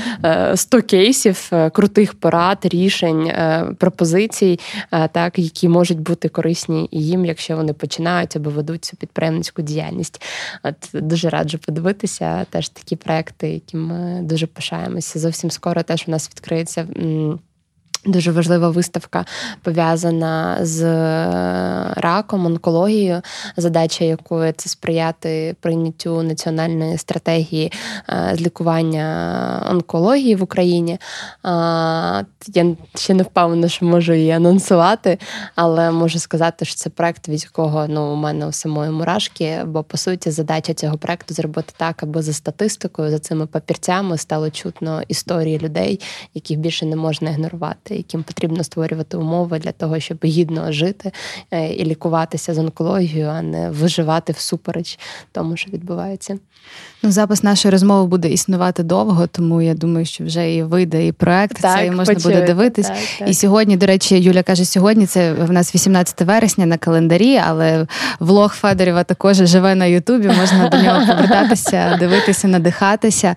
100 0.56 0.78
е, 0.78 0.82
кейсів, 0.82 1.50
е, 1.54 1.69
крутих 1.69 2.13
порад, 2.13 2.58
рішень, 2.63 3.32
пропозицій, 3.78 4.60
так 5.12 5.39
які 5.39 5.69
можуть 5.69 6.00
бути 6.00 6.30
корисні 6.30 6.89
їм, 6.91 7.26
якщо 7.26 7.56
вони 7.56 7.74
починають 7.74 8.36
або 8.36 8.50
ведуть 8.50 8.86
цю 8.86 8.97
підприємницьку 8.97 9.62
діяльність. 9.62 10.21
От 10.63 10.76
дуже 10.93 11.30
раджу 11.30 11.58
подивитися. 11.65 12.45
Теж 12.50 12.69
такі 12.69 12.95
проекти, 12.95 13.50
які 13.50 13.78
ми 13.78 14.19
дуже 14.21 14.47
пишаємося. 14.47 15.19
Зовсім 15.19 15.52
скоро 15.52 15.84
теж 15.84 16.04
у 16.08 16.12
нас 16.12 16.30
відкриється. 16.30 16.88
Дуже 18.05 18.31
важлива 18.31 18.69
виставка 18.69 19.25
пов'язана 19.63 20.57
з 20.61 20.83
е, 20.83 21.93
раком, 21.95 22.45
онкологією, 22.45 23.21
задача 23.57 24.05
якої 24.05 24.53
це 24.53 24.69
сприяти 24.69 25.55
прийняттю 25.59 26.23
національної 26.23 26.97
стратегії 26.97 27.71
е, 28.09 28.31
з 28.35 28.41
лікування 28.41 29.67
онкології 29.69 30.35
в 30.35 30.43
Україні. 30.43 30.97
Я 32.47 32.75
ще 32.95 33.13
не 33.13 33.23
впевнена, 33.23 33.67
що 33.69 33.85
можу 33.85 34.13
її 34.13 34.31
анонсувати, 34.31 35.17
але 35.55 35.91
можу 35.91 36.19
сказати, 36.19 36.65
що 36.65 36.75
це 36.75 36.89
проект, 36.89 37.29
від 37.29 37.43
якого 37.43 37.87
ну, 37.87 38.13
у 38.13 38.15
мене 38.15 38.47
у 38.47 38.51
самої 38.51 38.91
мурашки, 38.91 39.63
бо 39.65 39.83
по 39.83 39.97
суті 39.97 40.31
задача 40.31 40.73
цього 40.73 40.97
проекту 40.97 41.33
зробити 41.33 41.73
так, 41.77 42.03
аби 42.03 42.21
за 42.21 42.33
статистикою, 42.33 43.11
за 43.11 43.19
цими 43.19 43.45
папірцями 43.45 44.17
стало 44.17 44.49
чутно 44.49 45.01
історії 45.07 45.59
людей, 45.59 45.99
яких 46.33 46.59
більше 46.59 46.85
не 46.85 46.95
можна 46.95 47.29
ігнорувати 47.29 47.90
яким 47.95 48.23
потрібно 48.23 48.63
створювати 48.63 49.17
умови 49.17 49.60
для 49.60 49.71
того, 49.71 49.99
щоб 49.99 50.17
гідно 50.23 50.71
жити 50.71 51.12
е, 51.51 51.73
і 51.73 51.86
лікуватися 51.86 52.54
з 52.54 52.58
онкологією, 52.58 53.27
а 53.27 53.41
не 53.41 53.69
виживати 53.69 54.34
всупереч 54.34 54.99
тому, 55.32 55.58
що 55.58 55.71
відбувається. 55.71 56.39
Ну, 57.03 57.11
запис 57.11 57.43
нашої 57.43 57.71
розмови 57.71 58.07
буде 58.07 58.29
існувати 58.29 58.83
довго, 58.83 59.27
тому 59.27 59.61
я 59.61 59.73
думаю, 59.73 60.05
що 60.05 60.23
вже 60.23 60.55
і 60.55 60.63
вийде 60.63 61.07
і 61.07 61.11
проект, 61.11 61.61
так, 61.61 61.77
це 61.77 61.85
і 61.85 61.91
можна 61.91 62.13
почуєте, 62.13 62.39
буде 62.39 62.53
дивитись. 62.53 62.87
Так, 62.87 62.97
так. 63.19 63.29
І 63.29 63.33
сьогодні, 63.33 63.77
до 63.77 63.85
речі, 63.85 64.19
Юля 64.19 64.43
каже, 64.43 64.65
сьогодні 64.65 65.05
це 65.05 65.33
в 65.33 65.51
нас 65.51 65.75
18 65.75 66.21
вересня 66.21 66.65
на 66.65 66.77
календарі, 66.77 67.41
але 67.47 67.87
влог 68.19 68.53
Федорєва 68.53 69.03
також 69.03 69.37
живе 69.37 69.75
на 69.75 69.85
Ютубі. 69.85 70.27
Можна 70.27 70.69
до 70.69 70.77
нього 70.77 71.05
повертатися, 71.07 71.97
дивитися, 71.99 72.47
надихатися. 72.47 73.35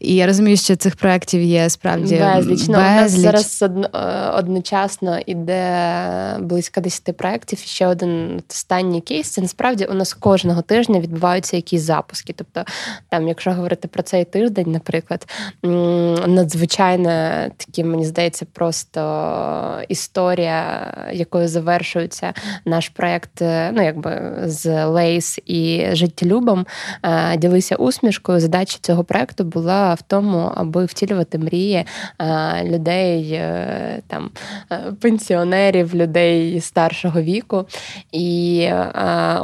І 0.00 0.14
я 0.14 0.26
розумію, 0.26 0.56
що 0.56 0.76
цих 0.76 0.96
проєктів 0.96 1.42
є 1.42 1.70
справді 1.70 2.22
безліч. 2.34 2.68
Ну, 2.68 2.74
У 2.74 2.80
нас 2.80 3.12
зараз 3.12 3.64
одночасно 4.34 5.18
іде 5.26 5.72
близько 6.40 6.80
10 6.80 7.16
проєктів. 7.16 7.58
Ще 7.58 7.86
один 7.86 8.42
останній 8.50 9.00
кейс. 9.00 9.30
Це 9.30 9.40
насправді 9.40 9.84
у 9.84 9.94
нас 9.94 10.14
кожного 10.14 10.62
тижня 10.62 11.00
відбуваються 11.00 11.56
якісь 11.56 11.82
запуски. 11.82 12.34
Тобто 12.36 12.64
там, 13.08 13.28
якщо 13.28 13.52
говорити 13.52 13.88
про 13.88 14.02
цей 14.02 14.24
тиждень, 14.24 14.72
наприклад, 14.72 15.28
надзвичайно 16.26 17.10
такі, 17.56 17.84
мені 17.84 18.04
здається, 18.04 18.46
просто 18.52 19.00
історія, 19.88 20.92
якою 21.12 21.48
завершується 21.48 22.32
наш 22.64 22.88
проєкт, 22.88 23.42
е, 23.42 23.70
ну 23.74 23.82
якби 23.82 24.34
з 24.44 24.86
Lay's 24.86 25.38
і 25.46 25.86
Життєлюбом, 25.92 26.66
е, 27.02 27.36
ділися 27.36 27.76
усмішкою. 27.76 28.40
Задача 28.40 28.78
цього 28.80 29.04
проєкту 29.04 29.44
була 29.44 29.94
в 29.94 30.02
тому, 30.02 30.52
аби 30.54 30.84
втілювати 30.84 31.38
мрії 31.38 31.84
е, 32.18 32.64
людей 32.64 33.40
там 34.06 34.30
пенсіонерів, 35.00 35.94
людей 35.94 36.60
старшого 36.60 37.20
віку. 37.20 37.66
І 38.12 38.68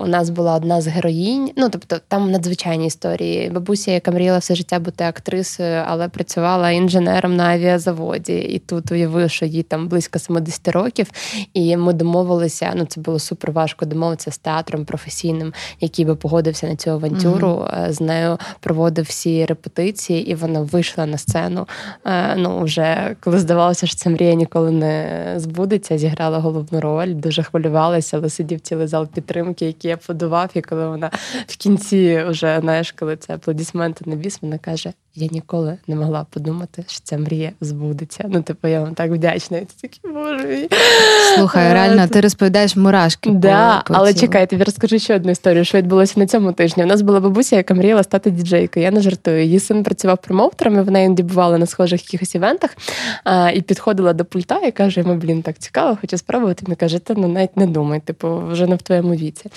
у 0.02 0.06
нас 0.06 0.30
була 0.30 0.54
одна 0.54 0.80
з 0.80 0.86
героїнь. 0.86 1.50
Ну 1.56 1.68
тобто 1.68 2.00
там 2.08 2.30
надзвичайні 2.30 2.86
історії. 2.86 3.50
Бабуся, 3.52 3.90
яка 3.90 4.10
мріяла 4.10 4.38
все 4.38 4.54
життя 4.54 4.78
бути 4.78 5.04
актрисою, 5.04 5.82
але 5.86 6.08
працювала 6.08 6.70
інженером 6.70 7.36
на 7.36 7.44
авіазаводі. 7.44 8.34
І 8.34 8.58
тут 8.58 8.92
уявив, 8.92 9.30
що 9.30 9.46
їй 9.46 9.62
там 9.62 9.88
близько 9.88 10.18
70 10.18 10.68
років. 10.68 11.10
І 11.54 11.76
ми 11.76 11.92
домовилися. 11.92 12.72
Ну 12.76 12.84
це 12.84 13.00
було 13.00 13.18
супер 13.18 13.52
важко 13.52 13.86
домовитися 13.86 14.30
з 14.30 14.38
театром 14.38 14.84
професійним, 14.84 15.52
який 15.80 16.04
би 16.04 16.14
погодився 16.14 16.66
на 16.66 16.76
цю 16.76 16.90
авантюру. 16.90 17.48
Mm-hmm. 17.48 17.92
З 17.92 18.00
нею 18.00 18.38
проводив 18.60 19.04
всі 19.04 19.44
репетиції, 19.44 20.30
і 20.30 20.34
вона 20.34 20.60
вийшла 20.60 21.06
на 21.06 21.18
сцену. 21.18 21.66
Е, 22.04 22.36
ну 22.36 22.62
вже 22.62 23.16
коли 23.20 23.38
здавалося, 23.38 23.86
що 23.86 23.96
ця 23.96 24.10
мрія 24.10 24.34
ніколи 24.34 24.70
не 24.70 25.34
збудеться. 25.36 25.98
Зіграла 25.98 26.38
головну 26.38 26.80
роль, 26.80 27.14
дуже 27.14 27.42
хвилювалася, 27.42 28.16
але 28.16 28.28
сидів 28.28 28.60
цілий 28.60 28.86
зал 28.86 29.06
підтримки, 29.06 29.66
який 29.66 29.90
аплодував. 29.90 30.50
І 30.54 30.60
коли 30.60 30.88
вона 30.88 31.10
в 31.46 31.56
кінці 31.56 32.24
вже 32.28 32.58
знаєш, 32.60 32.92
коли 32.92 33.16
це 33.16 33.34
аплодисменти 33.42 34.10
на 34.10 34.16
біс, 34.16 34.38
вона 34.42 34.58
каже: 34.58 34.92
я 35.14 35.28
ніколи 35.30 35.78
не 35.86 35.96
могла 35.96 36.26
подумати, 36.30 36.84
що 36.88 37.00
ця 37.04 37.18
мрія 37.18 37.52
збудеться. 37.60 38.24
Ну, 38.28 38.42
типу, 38.42 38.68
я 38.68 38.80
вам 38.80 38.94
так 38.94 39.10
вдячна. 39.10 39.58
І 39.58 39.60
ти 39.60 39.88
такий, 39.88 40.12
боже. 40.12 40.68
Слухай, 41.34 41.70
е, 41.70 41.74
реально, 41.74 42.08
ти 42.08 42.20
розповідаєш 42.20 42.76
мурашки. 42.76 43.30
Да, 43.30 43.82
по, 43.86 43.94
по 43.94 43.98
Але 43.98 44.14
чекай, 44.14 44.40
я 44.40 44.46
тобі 44.46 44.64
розкажу 44.64 44.98
ще 44.98 45.16
одну 45.16 45.30
історію, 45.30 45.64
що 45.64 45.78
відбулося 45.78 46.20
на 46.20 46.26
цьому 46.26 46.52
тижні. 46.52 46.82
У 46.82 46.86
нас 46.86 47.02
була 47.02 47.20
бабуся, 47.20 47.56
яка 47.56 47.74
мріяла 47.74 48.02
стати 48.02 48.30
діджейкою. 48.30 48.84
Я 48.84 48.90
не 48.90 49.00
жартую. 49.00 49.44
Її 49.44 49.60
син 49.60 49.82
працював 49.82 50.18
промоутером, 50.18 50.78
і 50.78 50.80
вона 50.80 50.98
іноді 50.98 51.22
бувала 51.22 51.58
на 51.58 51.66
схожих 51.66 52.04
якихось 52.04 52.34
івентах 52.34 52.76
а, 53.24 53.50
і 53.50 53.60
підходила 53.60 54.12
до 54.12 54.24
пульта 54.24 54.58
і 54.58 54.72
каже: 54.72 55.00
йому, 55.00 55.14
блін, 55.14 55.42
так 55.42 55.58
цікаво, 55.58 55.98
хочу 56.00 56.18
спробувати. 56.18 56.64
Він 56.68 56.74
каже, 56.74 56.98
та 56.98 57.14
ну 57.16 57.28
навіть 57.28 57.56
не 57.56 57.66
думай, 57.66 58.00
типу, 58.00 58.42
вже 58.50 58.66
не 58.66 58.76
в 58.76 58.82
твоєму 58.82 59.14
віці. 59.14 59.50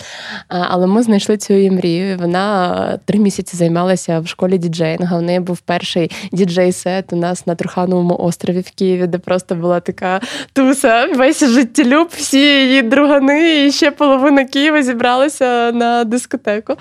А, 0.48 0.65
Але 0.70 0.88
ми 0.88 1.04
знайшли 1.04 1.38
цю 1.38 1.54
її 1.54 1.72
мрію. 1.72 2.18
Вона 2.18 3.00
три 3.06 3.20
місяці 3.20 3.58
займалася 3.58 4.20
в 4.20 4.28
школі 4.28 4.58
діджеїнга. 4.58 5.18
В 5.18 5.22
неї 5.22 5.39
був 5.46 5.60
перший 5.60 6.12
діджей-сет 6.32 7.14
у 7.14 7.16
нас 7.16 7.48
на 7.48 7.56
Трухановому 7.56 8.18
острові 8.20 8.60
в 8.60 8.72
Києві, 8.72 9.08
де 9.08 9.18
просто 9.18 9.56
була 9.56 9.80
така 9.80 10.22
туса, 10.54 11.06
весь 11.06 11.44
життєлюб, 11.44 12.08
всі 12.12 12.40
її 12.40 12.82
другани, 12.82 13.66
і 13.66 13.72
ще 13.72 13.92
половина 13.92 14.46
Києва 14.46 14.84
зібралися 14.84 15.72
на 15.72 16.04
дискотеку. 16.04 16.76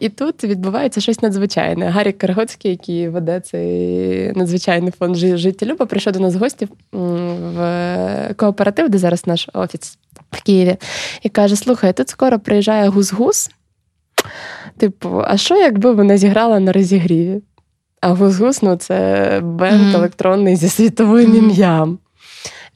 І 0.00 0.08
тут 0.08 0.44
відбувається 0.44 1.00
щось 1.00 1.22
надзвичайне. 1.22 1.88
Гаррі 1.88 2.12
Каргоцький, 2.12 2.70
який 2.70 3.08
веде 3.08 3.40
цей 3.40 4.32
надзвичайний 4.32 4.92
фонд 4.98 5.16
життєлюба, 5.16 5.86
прийшов 5.86 6.12
до 6.12 6.20
нас 6.20 6.34
в 6.34 6.38
гості 6.38 6.68
в 6.92 8.34
кооператив, 8.36 8.88
де 8.88 8.98
зараз 8.98 9.26
наш 9.26 9.48
офіс 9.52 9.98
в 10.30 10.42
Києві, 10.42 10.76
і 11.22 11.28
каже: 11.28 11.56
Слухай, 11.56 11.92
тут 11.92 12.08
скоро 12.08 12.38
приїжджає 12.38 12.88
гус-гус. 12.88 13.50
Типу, 14.76 15.22
а 15.24 15.36
що, 15.36 15.56
якби 15.56 15.92
вона 15.92 16.16
зіграла 16.16 16.60
на 16.60 16.72
розігріві? 16.72 17.40
А 18.00 18.12
гус-гус 18.12 18.62
ну, 18.62 18.76
це 18.76 18.94
бенд 19.44 19.80
mm-hmm. 19.80 19.96
електронний 19.96 20.56
зі 20.56 20.68
світовим 20.68 21.32
mm-hmm. 21.32 21.38
ім'ям. 21.38 21.98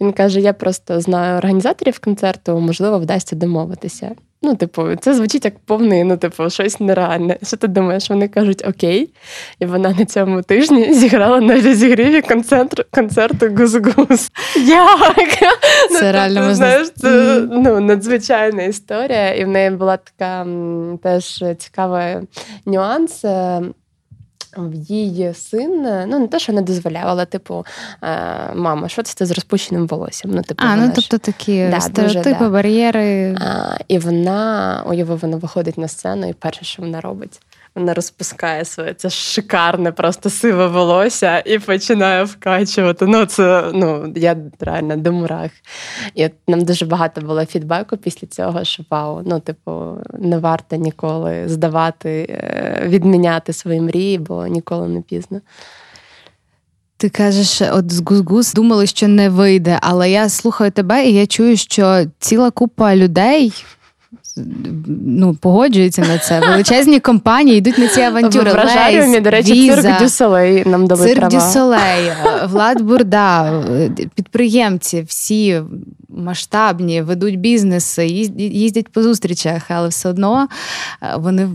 Він 0.01 0.13
каже: 0.13 0.41
я 0.41 0.53
просто 0.53 1.01
знаю 1.01 1.39
організаторів 1.39 1.99
концерту, 1.99 2.61
можливо, 2.61 2.99
вдасться 2.99 3.37
домовитися. 3.37 4.11
Ну, 4.45 4.55
типу, 4.55 4.97
це 5.01 5.15
звучить 5.15 5.45
як 5.45 5.59
повний, 5.59 6.05
ну, 6.05 6.17
типу, 6.17 6.51
щось 6.51 6.81
нереальне. 6.81 7.37
Що 7.43 7.57
ти 7.57 7.69
думаєш? 7.69 8.11
Вони 8.11 8.29
кажуть 8.29 8.65
окей. 8.69 9.11
І 9.59 9.67
вона 9.67 9.95
на 9.99 10.05
цьому 10.05 10.43
тижні 10.43 10.95
зіграла 10.95 11.41
на 11.41 11.55
розігріві 11.55 12.23
концерт, 12.23 12.87
концерту 12.91 13.47
Гуз-Гуз. 13.47 14.31
Як? 14.67 15.29
Ну, 15.91 15.99
це 15.99 16.07
ну, 16.07 16.13
реально 16.13 16.35
тобто, 16.35 16.49
можна... 16.49 16.55
знаєш, 16.55 16.91
це 16.91 17.41
ну, 17.51 17.81
надзвичайна 17.81 18.63
історія. 18.63 19.35
І 19.35 19.45
в 19.45 19.49
неї 19.49 19.71
була 19.71 19.97
така 19.97 20.47
теж 21.03 21.45
цікавий 21.59 22.17
нюанс. 22.67 23.25
Е, 24.57 24.61
в 24.61 24.75
її 24.75 25.35
син, 25.35 25.83
ну 26.07 26.19
не 26.19 26.29
те, 26.29 26.39
що 26.39 26.53
не 26.53 26.63
дозволяв, 26.63 27.05
але 27.07 27.27
типу, 27.27 27.67
е, 28.03 28.55
мама, 28.55 28.89
що 28.89 29.03
це 29.03 29.27
з 29.27 29.31
розпущеним 29.31 29.87
волоссям? 29.87 30.31
Ну, 30.31 30.43
типу, 30.43 30.65
а, 30.67 30.77
ну 30.77 30.93
тобто 30.95 31.19
такі 31.19 31.69
да, 31.71 31.81
стереотипи, 31.81 32.31
дуже, 32.31 32.39
да. 32.39 32.51
бар'єри. 32.51 33.37
А, 33.41 33.77
І 33.89 33.99
вона 33.99 34.83
уяви, 34.87 35.15
вона 35.15 35.37
виходить 35.37 35.79
на 35.79 35.89
сцену, 35.89 36.29
і 36.29 36.33
перше, 36.33 36.65
що 36.65 36.83
вона 36.83 37.01
робить, 37.01 37.41
вона 37.75 37.95
розпускає 37.95 38.65
своє 38.65 38.95
це 38.95 39.11
шикарне, 39.11 39.93
просто 39.93 40.31
сиве 40.31 40.67
волосся 40.67 41.43
і 41.47 41.59
починає 41.59 42.25
вкачувати. 42.25 43.07
Ну, 43.07 43.25
це 43.25 43.71
ну, 43.75 44.13
я 44.17 44.37
реально 44.61 44.97
до 44.97 45.13
мурах. 45.13 45.51
І 46.15 46.29
нам 46.49 46.65
дуже 46.65 46.87
багато 46.87 47.21
було 47.21 47.45
фідбеку 47.45 47.97
після 47.97 48.27
цього, 48.27 48.65
що 48.65 48.85
вау, 48.91 49.23
ну, 49.27 49.41
типу, 49.41 49.97
не 50.19 50.39
варто 50.39 50.77
ніколи 50.77 51.49
здавати, 51.49 52.27
е, 52.31 52.83
відміняти 52.87 53.53
свої 53.53 53.81
мрії, 53.81 54.19
бо 54.19 54.47
ніколи 54.47 54.89
не 54.89 55.03
пізно. 55.03 55.41
Ти 56.97 57.09
кажеш, 57.09 57.63
от 57.73 57.93
з 57.93 58.03
Гузгуз 58.07 58.53
думали, 58.53 58.87
що 58.87 59.09
не 59.09 59.29
вийде, 59.29 59.79
але 59.83 60.11
я 60.11 60.29
слухаю 60.29 60.71
тебе, 60.71 61.07
і 61.07 61.15
я 61.15 61.27
чую, 61.27 61.57
що 61.57 62.05
ціла 62.19 62.51
купа 62.51 62.97
людей 62.97 63.53
ну, 65.07 65.35
погоджуються 65.35 66.03
на 66.03 66.19
це. 66.19 66.41
Величезні 66.41 67.01
компанії 67.01 67.59
йдуть 67.59 67.79
на 67.79 67.89
ці 67.89 68.01
авантюри. 68.01 68.53
В 68.53 68.55
Рожаріумі, 68.55 69.21
до 69.21 69.31
речі, 69.31 69.53
Віза, 69.53 69.83
цирк 69.83 69.99
Дюсолей 69.99 70.63
нам 70.67 70.87
дали 70.87 71.07
Цирк 71.07 71.17
права. 71.17 71.35
Дюсолей, 71.35 72.13
Влад 72.49 72.81
Бурда, 72.81 73.63
підприємці, 74.15 75.03
всі 75.03 75.61
масштабні, 76.09 77.03
ведуть 77.03 77.39
бізнеси, 77.39 78.07
їздять 78.37 78.89
по 78.89 79.03
зустрічах, 79.03 79.63
але 79.69 79.89
все 79.89 80.09
одно 80.09 80.49
е, 81.03 81.15
вони 81.17 81.49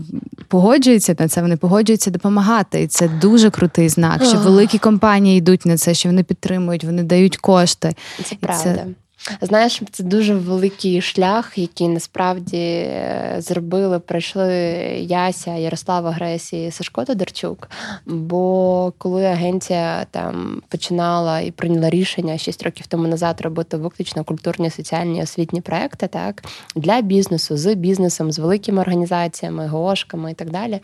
погоджуються 0.48 1.16
на 1.18 1.28
це, 1.28 1.42
вони 1.42 1.56
погоджуються 1.56 2.10
допомагати. 2.10 2.82
І 2.82 2.86
це 2.86 3.08
дуже 3.08 3.50
крутий 3.50 3.88
знак, 3.88 4.24
що 4.24 4.38
великі 4.38 4.78
компанії 4.78 5.38
йдуть 5.38 5.66
на 5.66 5.76
це, 5.76 5.94
що 5.94 6.08
вони 6.08 6.22
підтримують, 6.22 6.84
вони 6.84 7.02
дають 7.02 7.36
кошти. 7.36 7.94
Це 8.24 8.36
правда. 8.40 8.62
Це... 8.62 8.84
Знаєш, 9.40 9.82
це 9.90 10.02
дуже 10.02 10.34
великий 10.34 11.00
шлях, 11.00 11.58
який 11.58 11.88
насправді 11.88 12.56
е, 12.56 13.36
зробили, 13.38 13.98
пройшли 13.98 14.52
Яся, 15.00 15.54
Ярослава 15.54 16.10
Гресі 16.10 16.64
і 16.64 16.70
Сашко 16.70 17.04
Тодорчук. 17.04 17.70
Бо 18.06 18.92
коли 18.98 19.24
агенція 19.24 20.06
там 20.10 20.62
починала 20.68 21.40
і 21.40 21.50
прийняла 21.50 21.90
рішення 21.90 22.38
6 22.38 22.62
років 22.62 22.86
тому 22.86 23.08
назад 23.08 23.40
робити 23.40 23.76
виключно 23.76 24.24
культурні, 24.24 24.70
соціальні 24.70 25.22
освітні 25.22 25.60
проекти, 25.60 26.06
так 26.06 26.44
для 26.76 27.00
бізнесу 27.00 27.56
з 27.56 27.74
бізнесом, 27.74 28.32
з 28.32 28.38
великими 28.38 28.80
організаціями, 28.80 29.66
ГОшками 29.66 30.30
і 30.30 30.34
так 30.34 30.50
далі. 30.50 30.80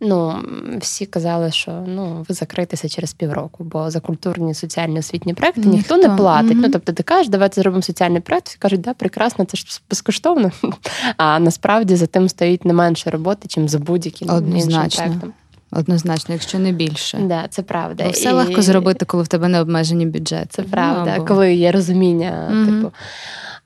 Ну 0.00 0.34
всі 0.80 1.06
казали, 1.06 1.50
що 1.50 1.84
ну 1.86 2.26
ви 2.28 2.34
закритеся 2.34 2.88
через 2.88 3.12
півроку, 3.12 3.64
бо 3.64 3.90
за 3.90 4.00
культурні 4.00 4.54
соціальні 4.54 4.98
освітні 4.98 5.34
проекти 5.34 5.60
ніхто, 5.60 5.96
ніхто 5.96 6.08
не 6.08 6.16
платить. 6.16 6.52
Mm-hmm. 6.52 6.60
Ну 6.60 6.70
тобто, 6.72 6.92
ти 6.92 7.02
кажеш, 7.02 7.28
давайте 7.28 7.62
зробимо 7.64 7.82
соціальний 7.82 8.20
проект, 8.20 8.48
всі 8.48 8.58
кажуть, 8.58 8.80
да, 8.80 8.94
прекрасно, 8.94 9.44
це 9.44 9.56
ж 9.56 9.80
безкоштовно. 9.90 10.50
А 11.16 11.38
насправді 11.38 11.96
за 11.96 12.06
тим 12.06 12.28
стоїть 12.28 12.64
не 12.64 12.72
менше 12.72 13.10
роботи, 13.10 13.48
чим 13.48 13.68
за 13.68 13.78
будь-яким 13.78 14.56
іншим 14.56 14.70
проектом. 14.70 15.32
Однозначно, 15.70 16.34
якщо 16.34 16.58
не 16.58 16.72
більше. 16.72 17.18
Да, 17.18 17.48
Це 17.50 17.62
правда. 17.62 18.04
Бо 18.04 18.10
все 18.10 18.28
і... 18.30 18.32
легко 18.32 18.62
зробити, 18.62 19.04
коли 19.04 19.22
в 19.22 19.28
тебе 19.28 19.48
не 19.48 19.60
обмежені 19.60 20.06
бюджети. 20.06 20.46
Це 20.50 20.62
правда, 20.62 21.04
ну, 21.10 21.16
або... 21.16 21.24
коли 21.24 21.54
є 21.54 21.72
розуміння, 21.72 22.50
mm-hmm. 22.52 22.66
типу. 22.66 22.92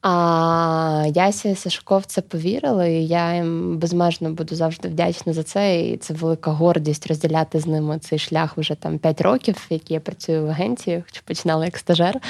А 0.03 1.07
Яся 1.15 1.49
і 1.49 1.55
Сашко 1.55 1.99
в 1.99 2.05
це 2.05 2.21
повірили, 2.21 2.93
і 2.93 3.07
я 3.07 3.35
їм 3.35 3.79
безмежно 3.79 4.33
буду 4.33 4.55
завжди 4.55 4.89
вдячна 4.89 5.33
за 5.33 5.43
це. 5.43 5.81
І 5.81 5.97
це 5.97 6.15
велика 6.15 6.51
гордість 6.51 7.07
розділяти 7.07 7.61
з 7.61 7.67
ними 7.67 7.99
цей 7.99 8.19
шлях 8.19 8.59
вже 8.59 8.75
там 8.75 8.99
5 8.99 9.21
років, 9.21 9.67
який 9.71 9.95
я 9.95 10.01
працюю 10.01 10.47
в 10.47 10.51
агенції, 10.51 11.05
хоч 11.07 11.21
починала 11.21 11.65
як 11.65 11.79
стажер. 11.79 12.21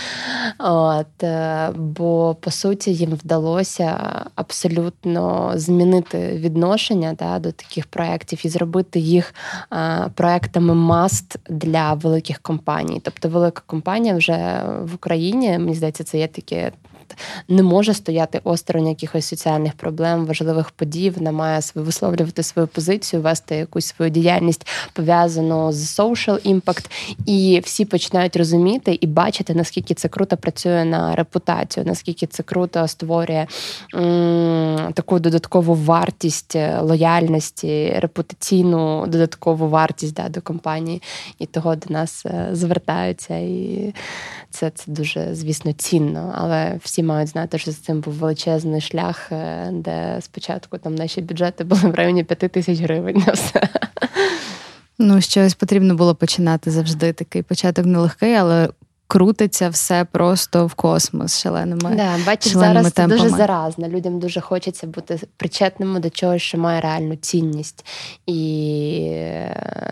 От, 0.59 1.23
е, 1.23 1.71
Бо 1.77 2.37
по 2.41 2.51
суті 2.51 2.95
їм 2.95 3.11
вдалося 3.11 3.99
абсолютно 4.35 5.53
змінити 5.55 6.19
відношення 6.37 7.15
да, 7.19 7.39
до 7.39 7.53
таких 7.53 7.87
проєктів 7.87 8.41
і 8.45 8.49
зробити 8.49 9.01
їх 9.01 9.35
а, 9.71 10.09
проектами 10.15 10.75
маст 10.75 11.37
для 11.51 11.95
великих 11.95 12.39
компаній. 12.39 13.01
Тобто, 13.05 13.29
велика 13.29 13.63
компанія 13.67 14.15
вже 14.15 14.63
в 14.83 14.95
Україні, 14.95 15.59
мені 15.59 15.75
здається, 15.75 16.05
це 16.05 16.19
є 16.19 16.27
таке 16.27 16.73
проект 17.09 17.19
не 17.49 17.63
може 17.63 17.95
стояти 17.95 18.41
осторонь 18.45 18.89
якихось 18.89 19.27
соціальних 19.27 19.73
проблем, 19.73 20.27
важливих 20.27 20.71
подій. 20.71 21.11
Вона 21.11 21.33
має 21.33 21.61
висловлювати 21.75 22.43
свою 22.43 22.69
позицію, 22.69 23.23
вести 23.23 23.57
якусь 23.57 23.87
свою 23.87 24.11
діяльність 24.11 24.67
пов'язану 24.93 25.73
з 25.73 26.01
social 26.01 26.55
impact, 26.55 26.91
і 27.27 27.61
всі 27.65 27.85
починають 27.85 28.37
розуміти 28.37 28.99
і 29.01 29.07
бачити, 29.07 29.55
наскільки 29.55 29.95
це 29.95 30.09
круто 30.09 30.37
працює 30.37 30.85
на 30.85 31.17
репутацію, 31.17 31.87
наскільки 31.87 32.27
це 32.27 32.43
круто 32.43 32.89
створює 32.89 33.47
м- 33.95 34.93
таку 34.93 35.19
додаткову 35.19 35.75
вартість 35.75 36.57
е, 36.57 36.81
лояльності, 36.81 37.95
репутаційну 37.97 39.07
додаткову 39.07 39.69
вартість 39.69 40.15
да, 40.15 40.29
до 40.29 40.41
компанії, 40.41 41.03
і 41.39 41.47
того 41.47 41.77
до 41.77 41.95
нас 41.95 42.27
е, 42.27 42.49
звертаються. 42.53 43.37
І 43.37 43.95
це, 44.51 44.71
це 44.71 44.93
дуже, 44.93 45.35
звісно, 45.35 45.73
цінно. 45.73 46.35
Але 46.39 46.79
всі 46.85 46.98
мають 47.03 47.29
знати, 47.29 47.59
що 47.59 47.71
з 47.71 47.77
цим 47.77 48.01
був 48.01 48.15
величезний 48.15 48.81
шлях, 48.81 49.33
е, 49.33 49.71
де 49.73 50.19
спочатку 50.21 50.79
там 50.79 50.95
наші 50.95 51.21
бюджети 51.21 51.65
були 51.65 51.83
в 51.83 51.95
районі 51.95 52.25
5 52.25 52.53
тисяч 52.53 52.81
гривень 52.81 53.23
на 53.27 53.33
все. 53.33 53.69
Ну, 54.99 55.21
щось 55.21 55.55
потрібно 55.55 55.95
було 55.95 56.15
починати 56.15 56.71
завжди. 56.71 57.13
Такий 57.13 57.43
початок 57.43 57.87
нелегкий, 57.87 58.35
але 58.35 58.69
крутиться 59.09 59.71
все 59.71 60.05
просто 60.05 60.67
в 60.67 60.75
космос 60.75 61.39
шаленими. 61.39 61.97
Да, 61.97 62.17
Бачиш, 62.27 62.53
зараз 62.53 62.93
це 62.93 63.07
дуже 63.07 63.29
заразно. 63.29 63.89
Людям 63.89 64.19
дуже 64.19 64.41
хочеться 64.41 64.87
бути 64.87 65.21
причетними 65.37 66.01
до 66.01 66.11
чогось, 66.11 66.43
що 66.43 66.59
має 66.59 66.81
реальну 66.81 67.17
цінність. 67.17 67.87
І 68.27 69.13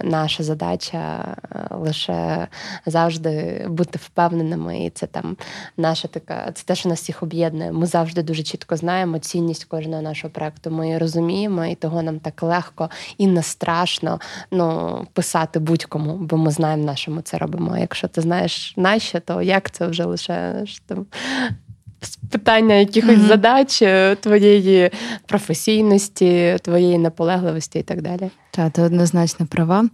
наша 0.02 0.42
задача 0.42 1.36
е, 1.52 1.66
лише 1.70 2.48
завжди 2.86 3.66
бути 3.68 3.98
впевненими. 4.02 4.84
І 4.84 4.90
це 4.90 5.06
там 5.06 5.36
наша 5.76 6.08
така, 6.08 6.52
це 6.54 6.64
те, 6.64 6.74
що 6.74 6.88
нас 6.88 7.00
всіх 7.00 7.22
об'єднує. 7.22 7.72
Ми 7.72 7.86
завжди 7.86 8.22
дуже 8.22 8.42
чітко 8.42 8.76
знаємо 8.76 9.18
цінність 9.18 9.64
кожного 9.64 10.02
нашого 10.02 10.32
проекту. 10.32 10.70
Ми 10.70 10.86
її 10.86 10.98
розуміємо, 10.98 11.64
і 11.64 11.74
того 11.74 12.02
нам 12.02 12.18
так 12.18 12.42
легко 12.42 12.90
і 13.18 13.26
не 13.26 13.42
страшно 13.42 14.20
ну, 14.50 15.06
писати 15.12 15.58
будь-кому, 15.58 16.16
бо 16.16 16.36
ми 16.36 16.50
знаємо, 16.50 16.84
на 16.84 16.96
що 16.96 17.10
ми 17.10 17.22
це 17.22 17.38
робимо. 17.38 17.78
Якщо 17.78 18.08
ти 18.08 18.20
знаєш, 18.20 18.74
наші 18.76 19.05
краще, 19.06 19.20
то 19.20 19.42
як 19.42 19.70
це 19.70 19.86
вже 19.86 20.04
лише 20.04 20.64
там. 20.86 21.06
Питання 22.30 22.74
якихось 22.74 23.18
mm-hmm. 23.18 23.28
задач 23.28 23.82
е, 23.82 24.14
твоєї 24.14 24.90
професійності, 25.26 26.56
твоєї 26.62 26.98
наполегливості 26.98 27.78
і 27.78 27.82
так 27.82 28.02
далі. 28.02 28.30
Так, 28.50 28.72
ти 28.72 28.82
однозначно 28.82 29.46
права. 29.46 29.88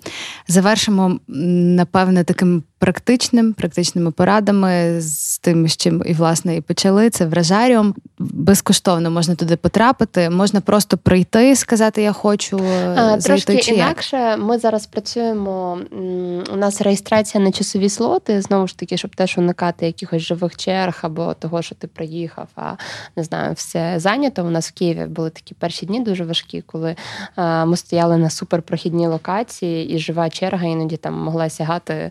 Завершимо, 0.49 1.21
напевне, 1.29 2.25
таким 2.25 2.63
практичним, 2.83 3.53
практичними 3.53 4.11
порадами 4.11 5.01
з 5.01 5.39
тим, 5.39 5.69
з 5.69 5.77
чим 5.77 6.03
і 6.07 6.13
власне 6.13 6.57
і 6.57 6.61
почали. 6.61 7.11
Це 7.11 7.27
вражаріум. 7.27 7.95
Безкоштовно 8.19 9.11
можна 9.11 9.35
туди 9.35 9.57
потрапити, 9.57 10.31
можна 10.31 10.61
просто 10.61 10.99
прийти, 10.99 11.57
сказати 11.57 12.03
Я 12.03 12.13
хочу 12.13 12.59
е, 12.59 12.95
а, 12.97 13.21
зайти, 13.21 13.23
трошки 13.23 13.63
чи 13.63 13.75
інакше. 13.75 14.17
Як? 14.17 14.39
Ми 14.39 14.59
зараз 14.59 14.87
працюємо. 14.87 15.79
У 16.53 16.57
нас 16.57 16.81
реєстрація 16.81 17.45
на 17.45 17.53
часові 17.53 17.89
слоти, 17.89 18.43
знову 18.43 18.67
ж 18.67 18.79
таки, 18.79 18.97
щоб 18.97 19.17
теж 19.17 19.39
уникати 19.39 19.87
якихось 19.87 20.23
живих 20.23 20.57
черг 20.57 20.99
або 21.03 21.35
того, 21.35 21.63
що 21.63 21.75
ти 21.75 21.87
приїхав, 21.87 22.49
а 22.57 22.73
не 23.17 23.25
знаю, 23.25 23.55
все 23.55 23.95
зайнято. 23.97 24.45
У 24.45 24.51
нас 24.51 24.69
в 24.69 24.73
Києві 24.73 25.07
були 25.07 25.31
такі 25.31 25.55
перші 25.55 25.87
дні 25.87 26.01
дуже 26.01 26.25
важкі, 26.25 26.63
коли 26.63 26.97
а, 27.37 27.65
ми 27.65 27.77
стояли 27.77 28.17
на 28.17 28.31
суперпрохідній 28.31 29.07
локації, 29.07 29.95
і 29.95 29.99
жива 29.99 30.31
черга 30.31 30.67
іноді 30.67 30.97
там 30.97 31.15
могла 31.15 31.51
сягати. 31.51 32.11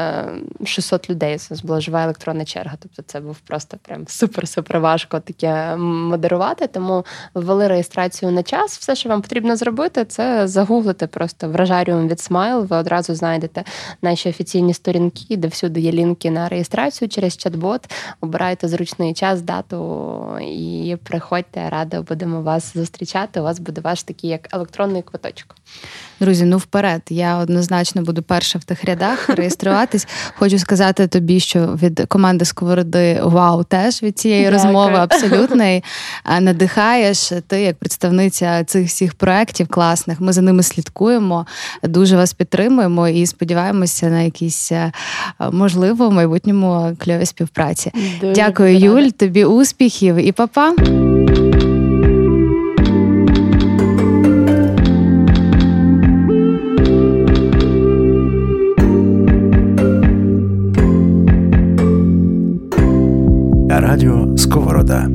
А, 0.00 0.24
600 0.64 1.10
людей. 1.10 1.38
Це 1.38 1.54
була 1.64 1.80
жива 1.80 2.04
електронна 2.04 2.44
черга. 2.44 2.76
Тобто 2.80 3.02
це 3.02 3.20
був 3.20 3.38
просто 3.38 3.76
прям 3.82 4.04
супер-супер 4.04 4.80
важко 4.80 5.20
таке 5.20 5.76
модерувати. 5.76 6.66
Тому 6.66 7.04
ввели 7.34 7.68
реєстрацію 7.68 8.32
на 8.32 8.42
час. 8.42 8.78
Все, 8.78 8.94
що 8.94 9.08
вам 9.08 9.22
потрібно 9.22 9.56
зробити, 9.56 10.04
це 10.04 10.48
загуглити 10.48 11.06
просто 11.06 11.48
вражаріум 11.48 12.08
від 12.08 12.20
Смайл. 12.20 12.64
Ви 12.64 12.76
одразу 12.76 13.14
знайдете 13.14 13.64
наші 14.02 14.28
офіційні 14.28 14.74
сторінки, 14.74 15.36
де 15.36 15.48
всюди 15.48 15.80
є 15.80 15.92
лінки 15.92 16.30
на 16.30 16.48
реєстрацію 16.48 17.08
через 17.08 17.32
чат-бот. 17.32 17.90
Обирайте 18.20 18.68
зручний 18.68 19.14
час, 19.14 19.42
дату 19.42 20.38
і 20.40 20.96
приходьте, 21.04 21.70
радо 21.70 22.02
будемо 22.02 22.42
вас 22.42 22.76
зустрічати. 22.76 23.40
У 23.40 23.42
вас 23.42 23.58
буде 23.58 23.80
ваш 23.80 24.02
такий 24.02 24.30
як 24.30 24.54
електронний 24.54 25.02
квиточок. 25.02 25.56
Друзі, 26.20 26.44
ну 26.44 26.56
вперед. 26.56 27.02
Я 27.10 27.36
однозначно 27.36 28.02
буду 28.02 28.22
перша 28.22 28.58
в 28.58 28.64
тих 28.64 28.84
рядах 28.84 29.28
реєструватись. 29.28 30.06
Хочу 30.38 30.58
сказати 30.58 31.06
тобі, 31.06 31.40
що 31.40 31.78
від 31.82 32.04
команди 32.08 32.44
Сковороди 32.44 33.20
вау, 33.22 33.64
теж 33.64 34.02
від 34.02 34.18
цієї 34.18 34.50
розмови 34.50 34.94
абсолютної 34.94 35.84
надихаєш. 36.40 37.32
Ти 37.46 37.60
як 37.60 37.76
представниця 37.76 38.64
цих 38.64 38.86
всіх 38.86 39.14
проєктів 39.14 39.68
класних. 39.68 40.20
Ми 40.20 40.32
за 40.32 40.42
ними 40.42 40.62
слідкуємо, 40.62 41.46
дуже 41.82 42.16
вас 42.16 42.32
підтримуємо 42.32 43.08
і 43.08 43.26
сподіваємося 43.26 44.08
на 44.08 44.20
якісь 44.20 44.72
можливо 45.52 46.08
в 46.08 46.12
майбутньому 46.12 46.96
кльові 46.98 47.26
співпраці. 47.26 47.92
Дуже 48.20 48.32
Дякую, 48.32 48.78
Юль. 48.78 49.08
Тобі 49.08 49.44
успіхів 49.44 50.16
і 50.16 50.32
па-па! 50.32 50.74
Радіо 63.90 64.36
Сковорода. 64.36 65.08